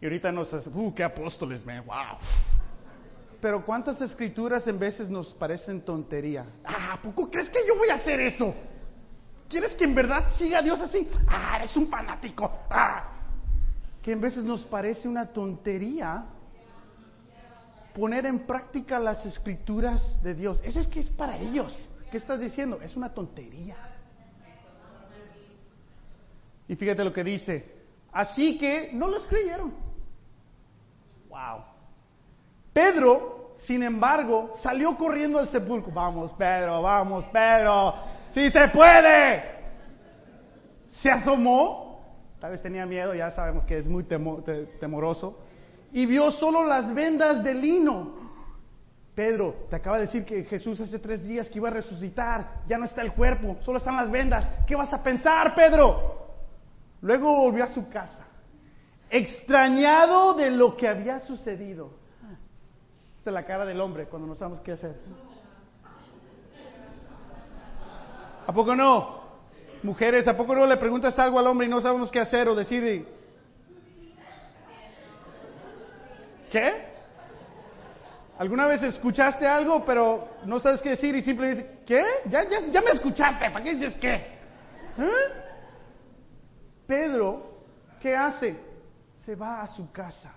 Y 0.00 0.04
ahorita 0.04 0.32
nos 0.32 0.52
hace, 0.52 0.68
uh, 0.68 0.94
qué 0.94 1.04
apóstoles, 1.04 1.64
me, 1.64 1.80
wow. 1.80 2.18
Pero 3.40 3.64
¿cuántas 3.64 4.00
escrituras 4.00 4.66
en 4.66 4.78
veces 4.78 5.08
nos 5.08 5.32
parecen 5.34 5.80
tontería? 5.80 6.44
Ah, 6.64 6.98
¿poco 7.02 7.30
crees 7.30 7.48
que 7.50 7.60
yo 7.66 7.76
voy 7.76 7.88
a 7.88 7.94
hacer 7.94 8.20
eso? 8.20 8.52
¿Quieres 9.52 9.74
que 9.74 9.84
en 9.84 9.94
verdad 9.94 10.30
siga 10.38 10.60
a 10.60 10.62
Dios 10.62 10.80
así? 10.80 11.06
Ah, 11.28 11.56
eres 11.58 11.76
un 11.76 11.88
fanático. 11.88 12.50
Ah. 12.70 13.04
Que 14.00 14.12
en 14.12 14.20
veces 14.22 14.44
nos 14.44 14.64
parece 14.64 15.06
una 15.06 15.26
tontería 15.26 16.24
poner 17.94 18.24
en 18.24 18.46
práctica 18.46 18.98
las 18.98 19.26
escrituras 19.26 20.22
de 20.22 20.32
Dios. 20.32 20.58
Eso 20.64 20.80
es 20.80 20.88
que 20.88 21.00
es 21.00 21.10
para 21.10 21.36
ellos. 21.36 21.86
¿Qué 22.10 22.16
estás 22.16 22.40
diciendo? 22.40 22.80
Es 22.80 22.96
una 22.96 23.12
tontería. 23.12 23.76
Y 26.66 26.74
fíjate 26.74 27.04
lo 27.04 27.12
que 27.12 27.22
dice. 27.22 27.76
Así 28.10 28.56
que 28.56 28.88
no 28.94 29.06
los 29.06 29.26
creyeron. 29.26 29.74
Wow. 31.28 31.62
Pedro, 32.72 33.52
sin 33.66 33.82
embargo, 33.82 34.54
salió 34.62 34.96
corriendo 34.96 35.38
al 35.38 35.50
sepulcro. 35.50 35.92
Vamos, 35.92 36.32
Pedro, 36.38 36.80
vamos, 36.80 37.26
Pedro. 37.26 37.94
¡Sí 38.30 38.50
se 38.50 38.68
puede! 38.68 39.51
Se 41.00 41.10
asomó, 41.10 42.04
tal 42.40 42.52
vez 42.52 42.62
tenía 42.62 42.86
miedo, 42.86 43.14
ya 43.14 43.30
sabemos 43.30 43.64
que 43.64 43.78
es 43.78 43.88
muy 43.88 44.04
temoroso, 44.04 45.38
y 45.92 46.06
vio 46.06 46.30
solo 46.32 46.64
las 46.64 46.92
vendas 46.94 47.42
de 47.42 47.54
lino. 47.54 48.20
Pedro, 49.14 49.66
te 49.68 49.76
acaba 49.76 49.98
de 49.98 50.06
decir 50.06 50.24
que 50.24 50.44
Jesús 50.44 50.80
hace 50.80 50.98
tres 50.98 51.22
días 51.22 51.48
que 51.48 51.58
iba 51.58 51.68
a 51.68 51.72
resucitar, 51.72 52.62
ya 52.66 52.78
no 52.78 52.86
está 52.86 53.02
el 53.02 53.12
cuerpo, 53.12 53.56
solo 53.60 53.78
están 53.78 53.96
las 53.96 54.10
vendas. 54.10 54.46
¿Qué 54.66 54.74
vas 54.74 54.92
a 54.92 55.02
pensar, 55.02 55.54
Pedro? 55.54 56.20
Luego 57.02 57.36
volvió 57.36 57.64
a 57.64 57.68
su 57.68 57.88
casa, 57.88 58.26
extrañado 59.10 60.34
de 60.34 60.50
lo 60.50 60.76
que 60.76 60.88
había 60.88 61.20
sucedido. 61.20 61.90
Esta 63.18 63.30
es 63.30 63.34
la 63.34 63.44
cara 63.44 63.64
del 63.64 63.80
hombre 63.80 64.06
cuando 64.06 64.26
no 64.28 64.34
sabemos 64.34 64.60
qué 64.60 64.72
hacer. 64.72 64.96
¿A 68.46 68.52
poco 68.52 68.74
no? 68.74 69.21
Mujeres, 69.82 70.28
¿a 70.28 70.36
poco 70.36 70.54
no 70.54 70.66
le 70.66 70.76
preguntas 70.76 71.18
algo 71.18 71.38
al 71.38 71.46
hombre 71.46 71.66
y 71.66 71.70
no 71.70 71.80
sabemos 71.80 72.10
qué 72.10 72.20
hacer 72.20 72.48
o 72.48 72.54
decir? 72.54 73.06
¿Qué? 76.50 76.92
¿Alguna 78.38 78.66
vez 78.66 78.82
escuchaste 78.82 79.46
algo 79.46 79.84
pero 79.84 80.28
no 80.46 80.60
sabes 80.60 80.80
qué 80.82 80.90
decir 80.90 81.14
y 81.16 81.22
simplemente 81.22 81.62
dices, 81.62 81.78
¿qué? 81.86 82.04
Ya, 82.30 82.48
ya, 82.48 82.66
ya 82.70 82.80
me 82.80 82.90
escuchaste, 82.90 83.50
¿para 83.50 83.64
qué 83.64 83.74
dices 83.74 83.96
qué? 83.96 84.14
¿Eh? 84.14 85.42
Pedro, 86.86 87.64
¿qué 88.00 88.14
hace? 88.14 88.56
Se 89.24 89.34
va 89.34 89.62
a 89.62 89.66
su 89.68 89.90
casa. 89.90 90.32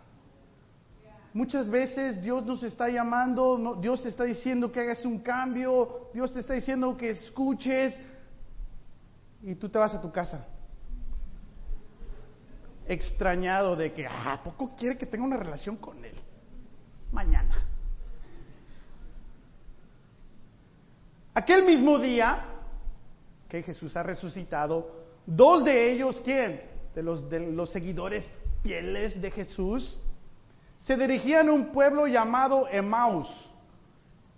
Muchas 1.33 1.69
veces 1.69 2.21
Dios 2.21 2.45
nos 2.45 2.63
está 2.63 2.87
llamando, 2.87 3.77
Dios 3.81 4.01
te 4.01 4.09
está 4.09 4.23
diciendo 4.23 4.71
que 4.71 4.79
hagas 4.79 5.03
un 5.03 5.19
cambio, 5.19 6.09
Dios 6.13 6.31
te 6.31 6.39
está 6.39 6.53
diciendo 6.53 6.95
que 6.95 7.09
escuches 7.09 7.99
y 9.45 9.53
tú 9.55 9.69
te 9.69 9.77
vas 9.77 9.93
a 9.93 10.01
tu 10.01 10.11
casa. 10.11 10.47
Extrañado 12.87 13.75
de 13.75 13.93
que, 13.93 14.05
ah, 14.07 14.41
poco 14.43 14.75
quiere 14.75 14.97
que 14.97 15.05
tenga 15.05 15.23
una 15.23 15.37
relación 15.37 15.77
con 15.77 16.03
Él? 16.03 16.15
Mañana. 17.11 17.63
Aquel 21.35 21.63
mismo 21.63 21.99
día 21.99 22.43
que 23.47 23.61
Jesús 23.61 23.95
ha 23.95 24.01
resucitado, 24.01 25.05
dos 25.27 25.63
de 25.63 25.91
ellos, 25.91 26.19
¿quién? 26.23 26.61
De 26.95 27.03
los, 27.03 27.29
de 27.29 27.39
los 27.51 27.69
seguidores 27.69 28.25
fieles 28.63 29.21
de 29.21 29.29
Jesús, 29.29 29.95
se 30.87 30.95
dirigían 30.95 31.49
a 31.49 31.53
un 31.53 31.71
pueblo 31.71 32.07
llamado 32.07 32.67
Emaus, 32.67 33.27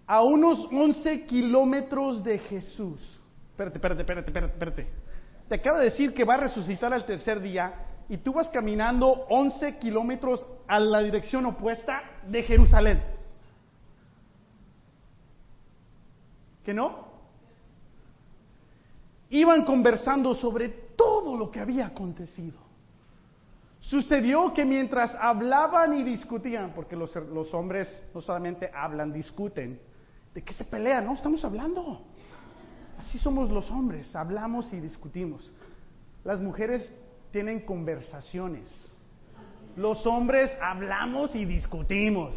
a 0.06 0.22
unos 0.22 0.68
11 0.70 1.26
kilómetros 1.26 2.24
de 2.24 2.40
Jesús. 2.40 3.17
Espérate, 3.58 3.78
espérate, 3.78 4.02
espérate, 4.02 4.30
espérate, 4.30 4.54
espérate. 4.54 4.88
Te 5.50 5.56
acabo 5.56 5.80
de 5.80 5.86
decir 5.86 6.14
que 6.14 6.24
va 6.24 6.36
a 6.36 6.42
resucitar 6.42 6.94
al 6.94 7.08
tercer 7.08 7.42
día 7.42 7.74
y 8.08 8.18
tú 8.18 8.34
vas 8.34 8.50
caminando 8.50 9.08
11 9.30 9.80
kilómetros 9.80 10.46
a 10.68 10.80
la 10.80 11.02
dirección 11.02 11.44
opuesta 11.48 12.04
de 12.28 12.44
Jerusalén. 12.44 13.04
¿Que 16.64 16.72
no? 16.72 17.08
Iban 19.32 19.66
conversando 19.66 20.36
sobre 20.36 20.70
todo 20.96 21.36
lo 21.36 21.50
que 21.50 21.60
había 21.60 21.88
acontecido. 21.88 22.60
Sucedió 23.80 24.54
que 24.54 24.66
mientras 24.66 25.16
hablaban 25.16 25.96
y 25.96 26.04
discutían, 26.04 26.74
porque 26.76 26.96
los, 26.96 27.16
hombres 27.56 28.06
no 28.14 28.22
solamente 28.22 28.70
hablan, 28.72 29.12
discuten, 29.12 29.80
¿de 30.36 30.44
qué 30.44 30.54
se 30.54 30.64
pelean? 30.64 31.06
No, 31.06 31.14
estamos 31.14 31.44
hablando. 31.44 32.06
Así 32.98 33.18
somos 33.18 33.50
los 33.50 33.70
hombres, 33.72 34.16
hablamos 34.16 34.72
y 34.74 34.80
discutimos. 34.80 35.52
Las 36.24 36.40
mujeres 36.42 36.92
tienen 37.32 37.62
conversaciones. 37.62 38.70
Los 39.76 40.06
hombres 40.08 40.52
hablamos 40.62 41.36
y 41.36 41.46
discutimos. 41.46 42.34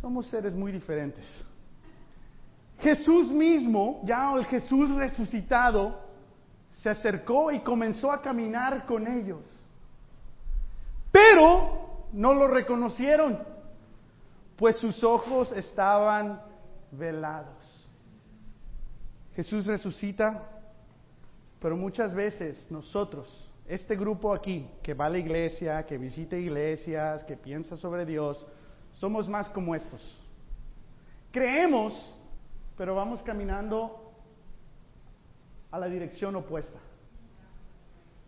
Somos 0.00 0.26
seres 0.26 0.54
muy 0.54 0.72
diferentes. 0.72 1.24
Jesús 2.80 3.28
mismo, 3.28 4.00
ya 4.04 4.32
el 4.34 4.46
Jesús 4.46 4.90
resucitado, 4.94 6.00
se 6.82 6.88
acercó 6.88 7.50
y 7.50 7.60
comenzó 7.60 8.12
a 8.12 8.22
caminar 8.22 8.86
con 8.86 9.06
ellos. 9.06 9.42
Pero 11.10 12.06
no 12.12 12.34
lo 12.34 12.46
reconocieron, 12.46 13.38
pues 14.56 14.76
sus 14.76 15.02
ojos 15.02 15.50
estaban 15.52 16.40
velados. 16.92 17.77
Jesús 19.38 19.66
resucita 19.66 20.48
Pero 21.60 21.76
muchas 21.76 22.12
veces 22.12 22.66
nosotros, 22.72 23.28
este 23.68 23.94
grupo 23.94 24.34
aquí, 24.34 24.68
que 24.82 24.94
va 24.94 25.06
a 25.06 25.10
la 25.10 25.18
iglesia, 25.18 25.86
que 25.86 25.96
visita 25.96 26.36
iglesias, 26.36 27.22
que 27.22 27.36
piensa 27.36 27.76
sobre 27.76 28.04
Dios, 28.04 28.44
somos 28.94 29.28
más 29.28 29.48
como 29.50 29.76
estos. 29.76 30.02
Creemos, 31.30 31.92
pero 32.76 32.96
vamos 32.96 33.22
caminando 33.22 34.12
a 35.70 35.78
la 35.78 35.86
dirección 35.86 36.34
opuesta. 36.34 36.80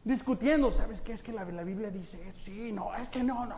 Discutiendo, 0.04 0.70
¿sabes 0.70 1.00
qué? 1.00 1.14
Es 1.14 1.22
que 1.24 1.32
la, 1.32 1.42
Biblia 1.42 1.90
dice, 1.90 2.18
sí, 2.44 2.70
no, 2.70 2.94
es 2.94 3.08
que 3.08 3.24
no, 3.24 3.46
no. 3.46 3.56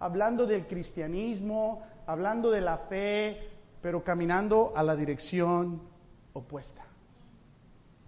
Hablando 0.00 0.44
del 0.46 0.66
cristianismo, 0.66 1.82
hablando 2.06 2.50
de 2.50 2.60
la 2.60 2.76
fe, 2.90 3.38
pero 3.80 4.04
caminando 4.04 4.74
a 4.76 4.82
la 4.82 4.96
dirección 4.96 5.95
opuesta. 6.36 6.82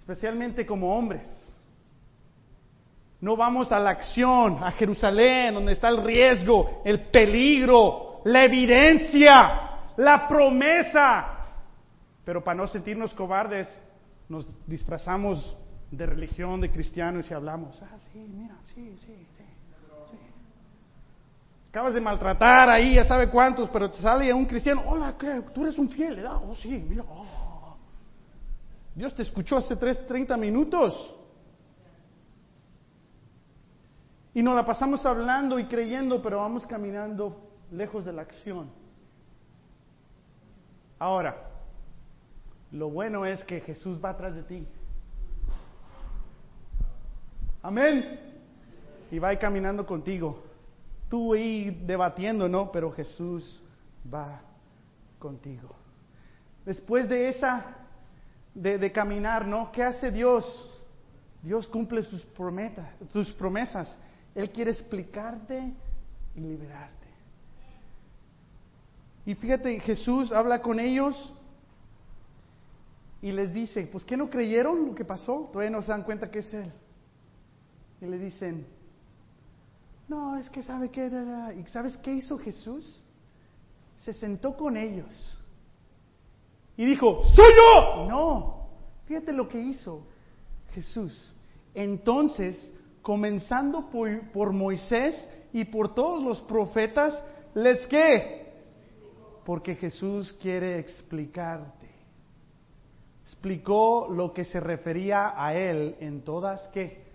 Especialmente 0.01 0.67
como 0.67 0.97
hombres. 0.97 1.29
No 3.21 3.37
vamos 3.37 3.73
a 3.73 3.81
la 3.81 3.91
acción, 3.91 4.63
a 4.63 4.71
Jerusalén, 4.73 5.55
donde 5.55 5.73
está 5.73 5.89
el 5.89 6.03
riesgo, 6.05 6.83
el 6.85 7.09
peligro, 7.09 8.21
la 8.25 8.45
evidencia, 8.45 9.71
la 9.97 10.29
promesa. 10.29 11.35
Pero 12.25 12.45
para 12.45 12.57
no 12.59 12.69
sentirnos 12.69 13.13
cobardes, 13.15 13.69
nos 14.29 14.47
disfrazamos 14.67 15.57
de 15.91 16.07
religión, 16.07 16.61
de 16.61 16.71
cristianos 16.71 17.29
y 17.31 17.35
hablamos, 17.35 17.81
ah, 17.83 17.97
sí, 18.13 18.19
mira, 18.19 18.55
sí, 18.75 18.97
sí, 19.05 19.27
sí, 19.37 19.45
Acabas 21.71 21.95
de 21.95 22.01
maltratar 22.01 22.71
ahí, 22.71 22.95
ya 22.95 23.05
sabe 23.05 23.29
cuántos, 23.29 23.69
pero 23.71 23.91
te 23.91 23.99
sale 23.99 24.33
un 24.33 24.47
cristiano, 24.47 24.83
hola, 24.87 25.15
¿qué? 25.19 25.43
Tú 25.55 25.63
eres 25.63 25.79
un 25.79 25.89
fiel, 25.89 26.17
¿verdad? 26.17 26.37
Oh, 26.43 26.55
sí, 26.55 26.85
mira, 26.89 27.05
oh. 27.09 27.48
Dios 28.99 29.15
te 29.15 29.23
escuchó 29.23 29.59
hace 29.59 29.77
tres, 29.77 30.05
30 30.09 30.37
minutos. 30.37 31.15
Y 34.35 34.43
nos 34.43 34.57
la 34.57 34.67
pasamos 34.67 35.07
hablando 35.07 35.57
y 35.61 35.67
creyendo, 35.67 36.21
pero 36.21 36.39
vamos 36.39 36.67
caminando 36.67 37.49
lejos 37.71 38.05
de 38.05 38.13
la 38.13 38.23
acción. 38.23 38.69
Ahora, 40.99 41.49
lo 42.73 42.91
bueno 42.91 43.25
es 43.25 43.45
que 43.45 43.61
Jesús 43.61 44.05
va 44.05 44.11
atrás 44.11 44.35
de 44.35 44.43
ti. 44.43 44.67
Amén. 47.63 48.19
Y 49.13 49.21
va 49.21 49.37
caminando 49.37 49.87
contigo. 49.87 50.43
Tú 51.09 51.35
ahí 51.35 51.71
debatiendo, 51.87 52.49
¿no? 52.49 52.73
Pero 52.73 52.91
Jesús 52.91 53.63
va 54.13 54.41
contigo. 55.21 55.69
Después 56.65 57.09
de 57.09 57.29
esa, 57.29 57.77
de, 58.63 58.93
caminar, 58.93 59.47
¿no? 59.47 59.71
¿Qué 59.71 59.83
hace 59.83 60.11
Dios? 60.11 60.45
Dios 61.43 61.67
cumple 61.69 62.03
sus, 62.03 62.23
promesas, 62.23 62.89
sus 63.13 63.31
promesas. 63.33 63.97
Él 64.35 64.51
quiere 64.51 64.73
explicarte 64.73 65.73
y 66.35 66.41
liberarte. 66.41 67.07
Y 69.25 69.35
fíjate, 69.35 69.79
Jesús 69.81 70.33
habla 70.33 70.61
con 70.61 70.81
ellos 70.81 71.33
y 73.23 73.31
les 73.31 73.53
dice, 73.53 73.87
pues 73.87 74.05
¿qué 74.05 74.17
no 74.17 74.29
creyeron 74.29 74.87
lo 74.87 74.95
que 74.95 75.05
pasó? 75.05 75.49
Todavía 75.53 75.71
no 75.71 75.83
se 75.83 75.89
dan 75.89 76.03
cuenta 76.03 76.31
que 76.31 76.41
es 76.41 76.53
Él. 76.53 76.73
Y 78.01 78.07
le 78.07 78.19
dicen, 78.19 78.67
no, 80.09 80.37
es 80.37 80.49
que 80.51 80.63
sabe 80.63 80.91
qué. 80.91 81.11
¿Y 81.59 81.71
sabes 81.71 81.97
qué 81.99 82.15
hizo 82.15 82.39
Jesús? 82.39 83.05
Se 84.05 84.13
sentó 84.15 84.57
con 84.57 84.77
ellos. 84.77 85.38
Y 86.79 86.87
dijo, 86.87 87.23
soy 87.37 87.53
yo. 87.55 88.07
No, 88.09 88.69
fíjate 89.05 89.35
lo 89.35 89.47
que 89.47 89.61
hizo 89.61 90.07
Jesús. 90.73 91.35
Entonces, 91.75 92.73
comenzando 93.03 93.91
por, 93.91 94.31
por 94.31 94.53
Moisés 94.55 95.29
y 95.53 95.67
por 95.67 95.95
todos 95.95 96.23
los 96.23 96.41
profetas, 96.41 97.23
les 97.55 97.87
qué? 97.89 98.55
Porque 99.45 99.75
Jesús 99.75 100.33
quiere 100.41 100.79
explicarte. 100.79 101.87
Explicó 103.25 104.09
lo 104.09 104.33
que 104.33 104.45
se 104.45 104.59
refería 104.59 105.35
a 105.37 105.55
él 105.55 105.97
en 106.01 106.23
todas 106.23 106.67
qué? 106.69 107.09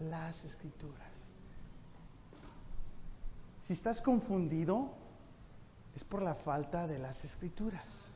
las 0.00 0.42
escrituras. 0.44 1.08
Si 3.66 3.74
estás 3.74 4.00
confundido, 4.00 4.90
es 5.94 6.02
por 6.04 6.22
la 6.22 6.34
falta 6.36 6.86
de 6.86 6.98
las 6.98 7.22
escrituras. 7.24 8.09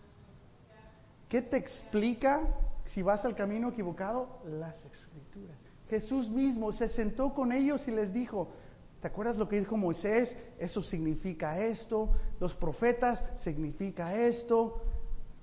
¿Qué 1.34 1.42
te 1.42 1.56
explica 1.56 2.42
si 2.84 3.02
vas 3.02 3.24
al 3.24 3.34
camino 3.34 3.70
equivocado? 3.70 4.38
Las 4.44 4.76
escrituras. 4.84 5.58
Jesús 5.90 6.30
mismo 6.30 6.70
se 6.70 6.88
sentó 6.90 7.34
con 7.34 7.50
ellos 7.50 7.88
y 7.88 7.90
les 7.90 8.12
dijo, 8.12 8.52
¿te 9.02 9.08
acuerdas 9.08 9.36
lo 9.36 9.48
que 9.48 9.58
dijo 9.58 9.76
Moisés? 9.76 10.32
Eso 10.60 10.80
significa 10.80 11.58
esto, 11.58 12.12
los 12.38 12.54
profetas 12.54 13.20
significa 13.42 14.14
esto. 14.14 14.80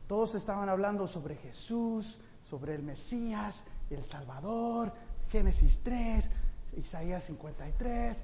Todos 0.07 0.33
estaban 0.35 0.69
hablando 0.69 1.09
sobre 1.09 1.35
Jesús, 1.35 2.17
sobre 2.49 2.75
el 2.75 2.83
Mesías, 2.83 3.61
el 3.89 4.05
Salvador, 4.05 4.93
Génesis 5.27 5.77
3, 5.83 6.29
Isaías 6.77 7.25
53, 7.25 8.17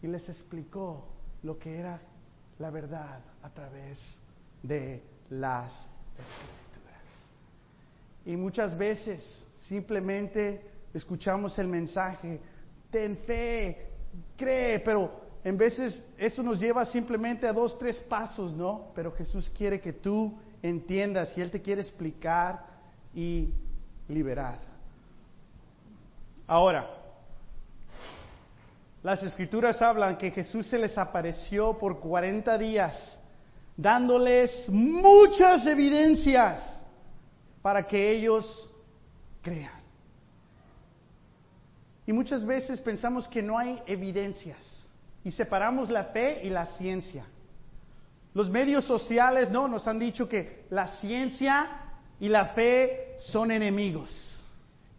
y 0.00 0.06
les 0.06 0.26
explicó 0.30 1.08
lo 1.42 1.58
que 1.58 1.76
era 1.76 2.00
la 2.58 2.70
verdad 2.70 3.20
a 3.42 3.50
través 3.50 4.22
de 4.62 5.09
las 5.30 5.72
escrituras. 6.18 7.02
Y 8.26 8.36
muchas 8.36 8.76
veces 8.76 9.46
simplemente 9.68 10.62
escuchamos 10.92 11.58
el 11.58 11.68
mensaje, 11.68 12.40
ten 12.90 13.16
fe, 13.18 13.90
cree, 14.36 14.80
pero 14.80 15.20
en 15.42 15.56
veces 15.56 16.04
eso 16.18 16.42
nos 16.42 16.60
lleva 16.60 16.84
simplemente 16.84 17.46
a 17.46 17.52
dos, 17.52 17.78
tres 17.78 17.96
pasos, 18.08 18.52
¿no? 18.54 18.88
Pero 18.94 19.12
Jesús 19.12 19.50
quiere 19.56 19.80
que 19.80 19.92
tú 19.92 20.38
entiendas 20.62 21.36
y 21.36 21.40
Él 21.40 21.50
te 21.50 21.62
quiere 21.62 21.80
explicar 21.80 22.66
y 23.14 23.50
liberar. 24.08 24.58
Ahora, 26.46 26.90
las 29.02 29.22
escrituras 29.22 29.80
hablan 29.80 30.18
que 30.18 30.30
Jesús 30.30 30.66
se 30.66 30.78
les 30.78 30.98
apareció 30.98 31.78
por 31.78 32.00
40 32.00 32.58
días, 32.58 33.18
dándoles 33.80 34.68
muchas 34.68 35.66
evidencias 35.66 36.82
para 37.62 37.86
que 37.86 38.10
ellos 38.10 38.70
crean. 39.40 39.80
Y 42.06 42.12
muchas 42.12 42.44
veces 42.44 42.80
pensamos 42.80 43.26
que 43.28 43.42
no 43.42 43.58
hay 43.58 43.80
evidencias 43.86 44.58
y 45.24 45.30
separamos 45.30 45.90
la 45.90 46.04
fe 46.04 46.40
y 46.44 46.50
la 46.50 46.66
ciencia. 46.76 47.24
Los 48.34 48.50
medios 48.50 48.84
sociales 48.84 49.50
no 49.50 49.66
nos 49.66 49.86
han 49.86 49.98
dicho 49.98 50.28
que 50.28 50.66
la 50.70 50.86
ciencia 50.98 51.68
y 52.18 52.28
la 52.28 52.46
fe 52.48 53.16
son 53.18 53.50
enemigos. 53.50 54.10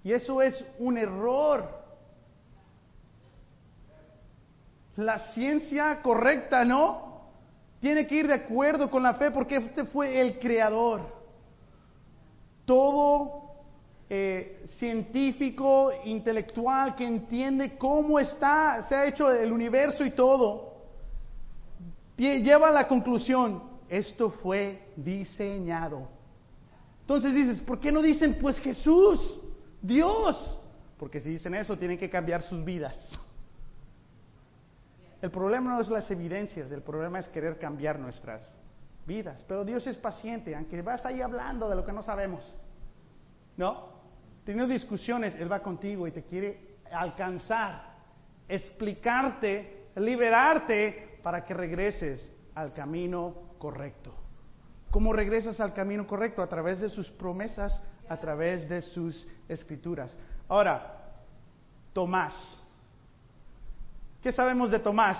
Y 0.03 0.11
eso 0.11 0.41
es 0.41 0.63
un 0.79 0.97
error. 0.97 1.69
La 4.95 5.31
ciencia 5.33 6.01
correcta, 6.01 6.65
¿no? 6.65 7.10
Tiene 7.81 8.07
que 8.07 8.15
ir 8.15 8.27
de 8.27 8.35
acuerdo 8.35 8.89
con 8.89 9.03
la 9.03 9.15
fe 9.15 9.29
porque 9.29 9.57
este 9.57 9.83
fue 9.83 10.21
el 10.21 10.39
creador. 10.39 11.01
Todo 12.63 13.51
eh, 14.09 14.63
científico, 14.77 15.91
intelectual, 16.05 16.95
que 16.95 17.05
entiende 17.05 17.77
cómo 17.77 18.17
está, 18.17 18.85
se 18.87 18.95
ha 18.95 19.05
hecho 19.07 19.29
el 19.29 19.51
universo 19.51 20.05
y 20.05 20.11
todo, 20.11 20.71
lleva 22.15 22.69
a 22.69 22.71
la 22.71 22.87
conclusión, 22.87 23.63
esto 23.89 24.29
fue 24.29 24.79
diseñado 24.95 26.21
entonces 27.13 27.35
dices, 27.35 27.59
¿por 27.59 27.77
qué 27.81 27.91
no 27.91 28.01
dicen 28.01 28.37
pues 28.39 28.57
Jesús, 28.59 29.19
Dios? 29.81 30.57
Porque 30.97 31.19
si 31.19 31.31
dicen 31.31 31.53
eso 31.55 31.77
tienen 31.77 31.97
que 31.97 32.09
cambiar 32.09 32.41
sus 32.43 32.63
vidas. 32.63 32.95
El 35.21 35.31
problema 35.31 35.75
no 35.75 35.81
es 35.81 35.89
las 35.89 36.09
evidencias, 36.09 36.71
el 36.71 36.81
problema 36.81 37.19
es 37.19 37.27
querer 37.27 37.59
cambiar 37.59 37.99
nuestras 37.99 38.59
vidas. 39.05 39.43
Pero 39.47 39.63
Dios 39.63 39.85
es 39.85 39.97
paciente, 39.97 40.55
aunque 40.55 40.81
vas 40.81 41.05
ahí 41.05 41.21
hablando 41.21 41.69
de 41.69 41.75
lo 41.75 41.85
que 41.85 41.93
no 41.93 42.01
sabemos. 42.01 42.41
¿No? 43.57 43.89
Teniendo 44.43 44.73
discusiones, 44.73 45.35
Él 45.35 45.51
va 45.51 45.59
contigo 45.59 46.07
y 46.07 46.11
te 46.11 46.23
quiere 46.23 46.77
alcanzar, 46.91 47.83
explicarte, 48.47 49.89
liberarte 49.95 51.19
para 51.21 51.45
que 51.45 51.53
regreses 51.53 52.31
al 52.55 52.73
camino 52.73 53.35
correcto. 53.59 54.13
¿Cómo 54.89 55.13
regresas 55.13 55.59
al 55.59 55.73
camino 55.73 56.07
correcto? 56.07 56.41
A 56.41 56.47
través 56.47 56.79
de 56.79 56.89
sus 56.89 57.09
promesas, 57.11 57.81
a 58.09 58.17
través 58.17 58.67
de 58.67 58.81
sus 58.81 59.25
escrituras. 59.47 60.17
Ahora, 60.49 60.97
Tomás. 61.93 62.60
¿Qué 64.21 64.31
sabemos 64.31 64.69
de 64.71 64.79
Tomás? 64.79 65.17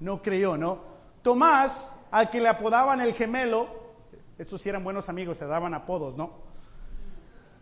No 0.00 0.20
creyó, 0.22 0.56
¿no? 0.56 0.78
Tomás, 1.22 1.72
al 2.10 2.30
que 2.30 2.40
le 2.40 2.48
apodaban 2.48 3.00
el 3.00 3.14
gemelo, 3.14 3.68
Estos 4.38 4.62
sí 4.62 4.70
eran 4.70 4.82
buenos 4.82 5.06
amigos, 5.08 5.36
se 5.36 5.44
daban 5.44 5.74
apodos, 5.74 6.16
¿no? 6.16 6.30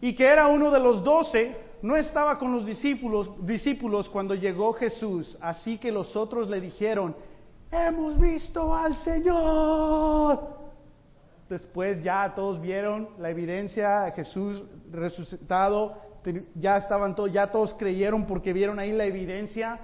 Y 0.01 0.15
que 0.15 0.25
era 0.25 0.47
uno 0.47 0.71
de 0.71 0.79
los 0.79 1.03
doce, 1.03 1.57
no 1.83 1.97
estaba 1.97 2.39
con 2.39 2.53
los 2.53 2.65
discípulos, 2.65 3.31
discípulos 3.45 4.09
cuando 4.09 4.35
llegó 4.35 4.73
Jesús, 4.75 5.37
así 5.41 5.77
que 5.79 5.91
los 5.91 6.15
otros 6.15 6.49
le 6.49 6.61
dijeron, 6.61 7.17
hemos 7.73 8.19
visto 8.21 8.73
al 8.73 8.95
Señor. 8.99 10.57
Después 11.49 12.01
ya 12.03 12.33
todos 12.35 12.61
vieron 12.61 13.09
la 13.19 13.31
evidencia 13.31 14.03
de 14.03 14.13
Jesús 14.13 14.63
resucitado, 14.93 15.97
ya 16.55 16.77
estaban 16.77 17.15
todos, 17.15 17.33
ya 17.33 17.51
todos 17.51 17.75
creyeron 17.75 18.27
porque 18.27 18.53
vieron 18.53 18.79
ahí 18.79 18.93
la 18.93 19.05
evidencia. 19.05 19.79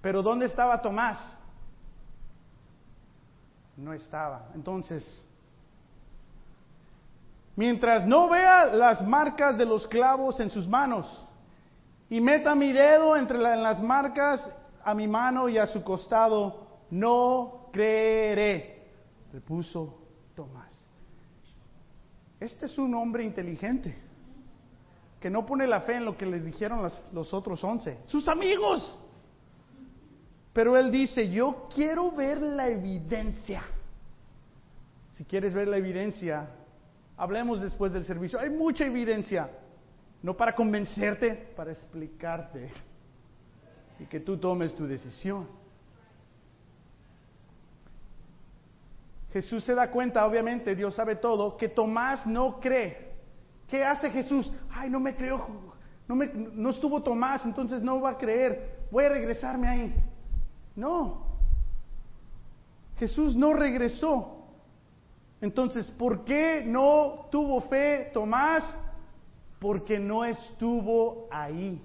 Pero 0.00 0.22
¿dónde 0.22 0.46
estaba 0.46 0.82
Tomás? 0.82 1.18
No 3.76 3.92
estaba. 3.92 4.50
Entonces, 4.54 5.24
mientras 7.56 8.06
no 8.06 8.28
vea 8.28 8.66
las 8.66 9.06
marcas 9.06 9.56
de 9.56 9.64
los 9.64 9.86
clavos 9.88 10.38
en 10.40 10.50
sus 10.50 10.68
manos 10.68 11.24
y 12.10 12.20
meta 12.20 12.54
mi 12.54 12.72
dedo 12.72 13.16
entre 13.16 13.38
las 13.38 13.82
marcas 13.82 14.46
a 14.84 14.94
mi 14.94 15.08
mano 15.08 15.48
y 15.48 15.58
a 15.58 15.66
su 15.66 15.82
costado, 15.82 16.66
no 16.90 17.68
creeré, 17.72 18.90
repuso 19.32 20.00
Tomás. 20.36 20.72
Este 22.38 22.66
es 22.66 22.76
un 22.76 22.94
hombre 22.94 23.24
inteligente 23.24 24.03
que 25.24 25.30
no 25.30 25.46
pone 25.46 25.66
la 25.66 25.80
fe 25.80 25.94
en 25.94 26.04
lo 26.04 26.18
que 26.18 26.26
les 26.26 26.44
dijeron 26.44 26.86
los 27.14 27.32
otros 27.32 27.64
once, 27.64 27.96
sus 28.04 28.28
amigos. 28.28 28.98
Pero 30.52 30.76
él 30.76 30.90
dice, 30.90 31.30
yo 31.30 31.66
quiero 31.74 32.10
ver 32.10 32.42
la 32.42 32.68
evidencia. 32.68 33.62
Si 35.12 35.24
quieres 35.24 35.54
ver 35.54 35.68
la 35.68 35.78
evidencia, 35.78 36.50
hablemos 37.16 37.62
después 37.62 37.90
del 37.90 38.04
servicio. 38.04 38.38
Hay 38.38 38.50
mucha 38.50 38.84
evidencia, 38.84 39.48
no 40.22 40.36
para 40.36 40.54
convencerte, 40.54 41.54
para 41.56 41.72
explicarte 41.72 42.70
y 43.98 44.04
que 44.04 44.20
tú 44.20 44.36
tomes 44.36 44.74
tu 44.74 44.86
decisión. 44.86 45.48
Jesús 49.32 49.64
se 49.64 49.74
da 49.74 49.90
cuenta, 49.90 50.26
obviamente, 50.26 50.76
Dios 50.76 50.94
sabe 50.94 51.16
todo, 51.16 51.56
que 51.56 51.70
Tomás 51.70 52.26
no 52.26 52.60
cree. 52.60 53.13
¿Qué 53.74 53.84
hace 53.84 54.08
Jesús? 54.08 54.48
Ay, 54.70 54.88
no 54.88 55.00
me 55.00 55.16
creo, 55.16 55.48
no, 56.06 56.14
me, 56.14 56.28
no 56.32 56.70
estuvo 56.70 57.02
Tomás, 57.02 57.44
entonces 57.44 57.82
no 57.82 58.00
va 58.00 58.10
a 58.10 58.16
creer. 58.16 58.86
Voy 58.88 59.04
a 59.04 59.08
regresarme 59.08 59.66
ahí. 59.66 59.94
No. 60.76 61.26
Jesús 62.98 63.34
no 63.34 63.52
regresó. 63.52 64.46
Entonces, 65.40 65.90
¿por 65.90 66.24
qué 66.24 66.62
no 66.64 67.26
tuvo 67.32 67.62
fe 67.62 68.12
Tomás? 68.14 68.62
Porque 69.58 69.98
no 69.98 70.24
estuvo 70.24 71.26
ahí. 71.32 71.82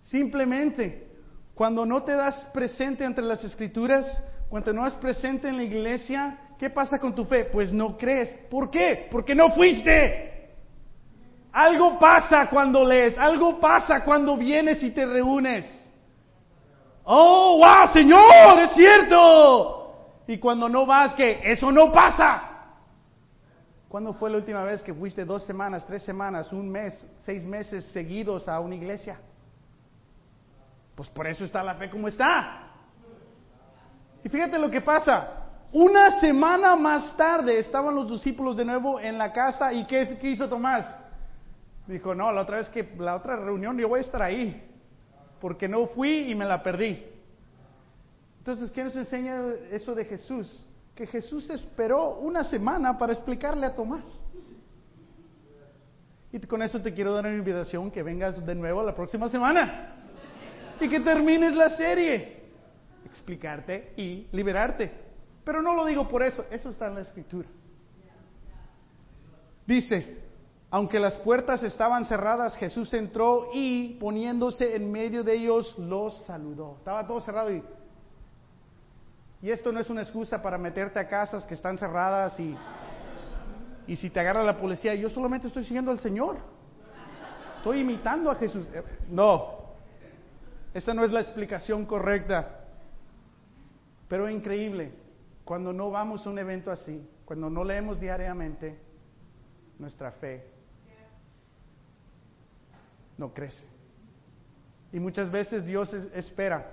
Simplemente, 0.00 1.10
cuando 1.54 1.84
no 1.84 2.04
te 2.04 2.12
das 2.12 2.34
presente 2.54 3.04
entre 3.04 3.22
las 3.22 3.44
escrituras, 3.44 4.06
cuando 4.48 4.72
no 4.72 4.86
es 4.86 4.94
presente 4.94 5.46
en 5.46 5.58
la 5.58 5.64
iglesia, 5.64 6.38
¿qué 6.58 6.70
pasa 6.70 6.98
con 6.98 7.14
tu 7.14 7.26
fe? 7.26 7.44
Pues 7.44 7.70
no 7.70 7.98
crees. 7.98 8.30
¿Por 8.48 8.70
qué? 8.70 9.08
Porque 9.10 9.34
no 9.34 9.50
fuiste. 9.50 10.37
Algo 11.58 11.98
pasa 11.98 12.48
cuando 12.48 12.84
lees, 12.84 13.18
algo 13.18 13.58
pasa 13.58 14.04
cuando 14.04 14.36
vienes 14.36 14.80
y 14.80 14.92
te 14.92 15.04
reúnes. 15.04 15.66
Oh, 17.02 17.58
wow, 17.58 17.92
Señor, 17.92 18.60
es 18.60 18.70
cierto. 18.76 20.22
Y 20.28 20.38
cuando 20.38 20.68
no 20.68 20.86
vas, 20.86 21.14
que 21.14 21.40
eso 21.42 21.72
no 21.72 21.90
pasa. 21.90 22.42
¿Cuándo 23.88 24.12
fue 24.12 24.30
la 24.30 24.36
última 24.36 24.62
vez 24.62 24.84
que 24.84 24.94
fuiste 24.94 25.24
dos 25.24 25.44
semanas, 25.46 25.84
tres 25.84 26.04
semanas, 26.04 26.52
un 26.52 26.70
mes, 26.70 27.04
seis 27.24 27.44
meses 27.44 27.84
seguidos 27.86 28.46
a 28.46 28.60
una 28.60 28.76
iglesia? 28.76 29.18
Pues 30.94 31.08
por 31.08 31.26
eso 31.26 31.44
está 31.44 31.64
la 31.64 31.74
fe 31.74 31.90
como 31.90 32.06
está. 32.06 32.68
Y 34.22 34.28
fíjate 34.28 34.60
lo 34.60 34.70
que 34.70 34.80
pasa. 34.80 35.48
Una 35.72 36.20
semana 36.20 36.76
más 36.76 37.16
tarde 37.16 37.58
estaban 37.58 37.96
los 37.96 38.08
discípulos 38.08 38.56
de 38.56 38.64
nuevo 38.64 39.00
en 39.00 39.18
la 39.18 39.32
casa 39.32 39.72
y 39.72 39.86
¿qué, 39.86 40.16
hizo 40.22 40.48
Tomás? 40.48 41.07
Dijo, 41.88 42.14
no, 42.14 42.30
la 42.30 42.42
otra 42.42 42.58
vez 42.58 42.68
que 42.68 42.86
la 42.98 43.16
otra 43.16 43.36
reunión 43.36 43.78
yo 43.78 43.88
voy 43.88 44.00
a 44.00 44.02
estar 44.02 44.22
ahí, 44.22 44.62
porque 45.40 45.66
no 45.68 45.86
fui 45.86 46.30
y 46.30 46.34
me 46.34 46.44
la 46.44 46.62
perdí. 46.62 47.02
Entonces, 48.38 48.70
¿qué 48.70 48.84
nos 48.84 48.94
enseña 48.94 49.42
eso 49.70 49.94
de 49.94 50.04
Jesús? 50.04 50.64
Que 50.94 51.06
Jesús 51.06 51.48
esperó 51.48 52.18
una 52.18 52.44
semana 52.44 52.98
para 52.98 53.14
explicarle 53.14 53.66
a 53.66 53.74
Tomás. 53.74 54.04
Y 56.30 56.38
con 56.40 56.60
eso 56.60 56.80
te 56.82 56.92
quiero 56.92 57.14
dar 57.14 57.24
una 57.24 57.36
invitación 57.36 57.90
que 57.90 58.02
vengas 58.02 58.44
de 58.44 58.54
nuevo 58.54 58.82
la 58.82 58.94
próxima 58.94 59.30
semana 59.30 59.96
y 60.78 60.88
que 60.90 61.00
termines 61.00 61.54
la 61.54 61.70
serie 61.70 62.42
explicarte 63.06 63.94
y 63.96 64.28
liberarte. 64.32 64.92
Pero 65.42 65.62
no 65.62 65.74
lo 65.74 65.86
digo 65.86 66.06
por 66.06 66.22
eso, 66.22 66.44
eso 66.50 66.68
está 66.68 66.88
en 66.88 66.96
la 66.96 67.00
escritura. 67.00 67.48
Dice, 69.66 70.27
aunque 70.70 71.00
las 71.00 71.16
puertas 71.16 71.62
estaban 71.62 72.04
cerradas, 72.04 72.54
Jesús 72.56 72.92
entró 72.92 73.48
y 73.54 73.94
poniéndose 73.94 74.76
en 74.76 74.92
medio 74.92 75.24
de 75.24 75.34
ellos 75.34 75.78
los 75.78 76.14
saludó. 76.24 76.76
Estaba 76.78 77.06
todo 77.06 77.20
cerrado 77.20 77.52
y... 77.52 77.62
Y 79.40 79.50
esto 79.50 79.70
no 79.70 79.78
es 79.78 79.88
una 79.88 80.02
excusa 80.02 80.42
para 80.42 80.58
meterte 80.58 80.98
a 80.98 81.08
casas 81.08 81.46
que 81.46 81.54
están 81.54 81.78
cerradas 81.78 82.38
y, 82.40 82.56
y 83.86 83.94
si 83.94 84.10
te 84.10 84.18
agarra 84.18 84.42
la 84.42 84.58
policía, 84.58 84.96
yo 84.96 85.08
solamente 85.08 85.46
estoy 85.46 85.62
siguiendo 85.62 85.92
al 85.92 86.00
Señor. 86.00 86.38
Estoy 87.58 87.80
imitando 87.80 88.32
a 88.32 88.34
Jesús. 88.34 88.66
Eh, 88.74 88.82
no, 89.08 89.58
esa 90.74 90.92
no 90.92 91.04
es 91.04 91.12
la 91.12 91.20
explicación 91.20 91.86
correcta. 91.86 92.66
Pero 94.08 94.28
increíble, 94.28 94.92
cuando 95.44 95.72
no 95.72 95.90
vamos 95.90 96.26
a 96.26 96.30
un 96.30 96.38
evento 96.40 96.72
así, 96.72 97.08
cuando 97.24 97.48
no 97.48 97.62
leemos 97.62 98.00
diariamente, 98.00 98.76
nuestra 99.78 100.10
fe 100.12 100.57
no 103.18 103.34
crece. 103.34 103.64
Y 104.92 105.00
muchas 105.00 105.30
veces 105.30 105.66
Dios 105.66 105.92
espera, 106.14 106.66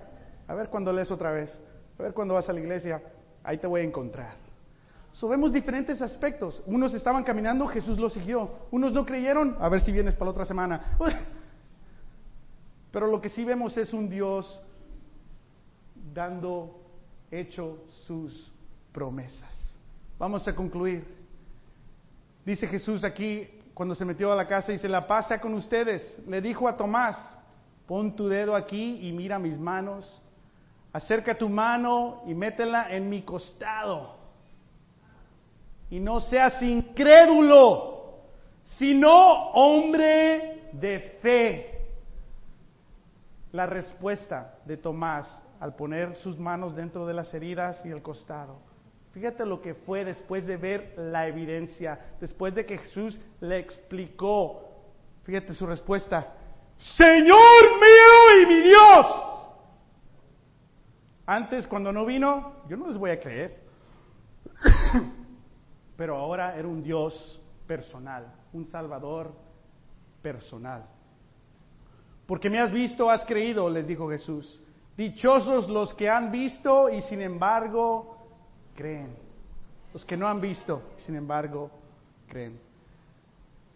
a 0.48 0.54
ver 0.54 0.70
cuando 0.70 0.92
lees 0.92 1.10
otra 1.10 1.32
vez, 1.32 1.62
a 1.98 2.02
ver 2.02 2.14
cuando 2.14 2.34
vas 2.34 2.48
a 2.48 2.52
la 2.52 2.60
iglesia, 2.60 3.02
ahí 3.44 3.58
te 3.58 3.66
voy 3.66 3.82
a 3.82 3.84
encontrar. 3.84 4.46
So, 5.12 5.28
vemos 5.28 5.52
diferentes 5.52 6.02
aspectos. 6.02 6.62
Unos 6.66 6.92
estaban 6.92 7.24
caminando, 7.24 7.66
Jesús 7.68 7.98
los 7.98 8.12
siguió. 8.12 8.50
Unos 8.70 8.92
no 8.92 9.06
creyeron, 9.06 9.56
a 9.58 9.68
ver 9.70 9.80
si 9.80 9.90
vienes 9.90 10.14
para 10.14 10.26
la 10.26 10.30
otra 10.32 10.44
semana. 10.44 10.96
Pero 12.92 13.06
lo 13.06 13.20
que 13.20 13.30
sí 13.30 13.44
vemos 13.44 13.76
es 13.78 13.94
un 13.94 14.10
Dios 14.10 14.60
dando 16.12 16.82
hecho 17.30 17.84
sus 18.06 18.52
promesas. 18.92 19.78
Vamos 20.18 20.46
a 20.48 20.54
concluir. 20.54 21.06
Dice 22.44 22.66
Jesús 22.68 23.02
aquí, 23.02 23.48
cuando 23.76 23.94
se 23.94 24.06
metió 24.06 24.32
a 24.32 24.36
la 24.36 24.48
casa, 24.48 24.72
dice, 24.72 24.88
la 24.88 25.06
paz 25.06 25.28
sea 25.28 25.38
con 25.38 25.52
ustedes. 25.52 26.18
Le 26.26 26.40
dijo 26.40 26.66
a 26.66 26.78
Tomás, 26.78 27.38
pon 27.86 28.16
tu 28.16 28.26
dedo 28.26 28.56
aquí 28.56 29.06
y 29.06 29.12
mira 29.12 29.38
mis 29.38 29.58
manos. 29.58 30.22
Acerca 30.94 31.36
tu 31.36 31.50
mano 31.50 32.22
y 32.26 32.32
métela 32.32 32.90
en 32.90 33.10
mi 33.10 33.20
costado. 33.20 34.16
Y 35.90 36.00
no 36.00 36.20
seas 36.20 36.62
incrédulo, 36.62 38.22
sino 38.78 39.50
hombre 39.50 40.70
de 40.72 41.18
fe. 41.20 41.80
La 43.52 43.66
respuesta 43.66 44.54
de 44.64 44.78
Tomás 44.78 45.28
al 45.60 45.74
poner 45.74 46.14
sus 46.14 46.38
manos 46.38 46.74
dentro 46.74 47.06
de 47.06 47.12
las 47.12 47.34
heridas 47.34 47.84
y 47.84 47.90
el 47.90 48.00
costado. 48.00 48.56
Fíjate 49.16 49.46
lo 49.46 49.62
que 49.62 49.72
fue 49.72 50.04
después 50.04 50.46
de 50.46 50.58
ver 50.58 50.92
la 50.98 51.26
evidencia, 51.26 51.98
después 52.20 52.54
de 52.54 52.66
que 52.66 52.76
Jesús 52.76 53.18
le 53.40 53.60
explicó. 53.60 54.60
Fíjate 55.24 55.54
su 55.54 55.66
respuesta. 55.66 56.34
Señor 56.76 57.62
mío 57.80 58.42
y 58.42 58.46
mi 58.46 58.60
Dios. 58.60 59.06
Antes, 61.24 61.66
cuando 61.66 61.90
no 61.92 62.04
vino, 62.04 62.56
yo 62.68 62.76
no 62.76 62.88
les 62.88 62.98
voy 62.98 63.08
a 63.08 63.18
creer. 63.18 63.58
Pero 65.96 66.18
ahora 66.18 66.54
era 66.54 66.68
un 66.68 66.82
Dios 66.82 67.40
personal, 67.66 68.30
un 68.52 68.66
Salvador 68.66 69.32
personal. 70.20 70.84
Porque 72.26 72.50
me 72.50 72.60
has 72.60 72.70
visto, 72.70 73.08
has 73.08 73.24
creído, 73.24 73.70
les 73.70 73.86
dijo 73.86 74.10
Jesús. 74.10 74.60
Dichosos 74.94 75.70
los 75.70 75.94
que 75.94 76.10
han 76.10 76.30
visto 76.30 76.90
y 76.90 77.00
sin 77.00 77.22
embargo 77.22 78.15
creen. 78.76 79.16
Los 79.92 80.04
que 80.04 80.16
no 80.16 80.28
han 80.28 80.40
visto 80.40 80.82
sin 80.98 81.16
embargo 81.16 81.70
creen. 82.28 82.60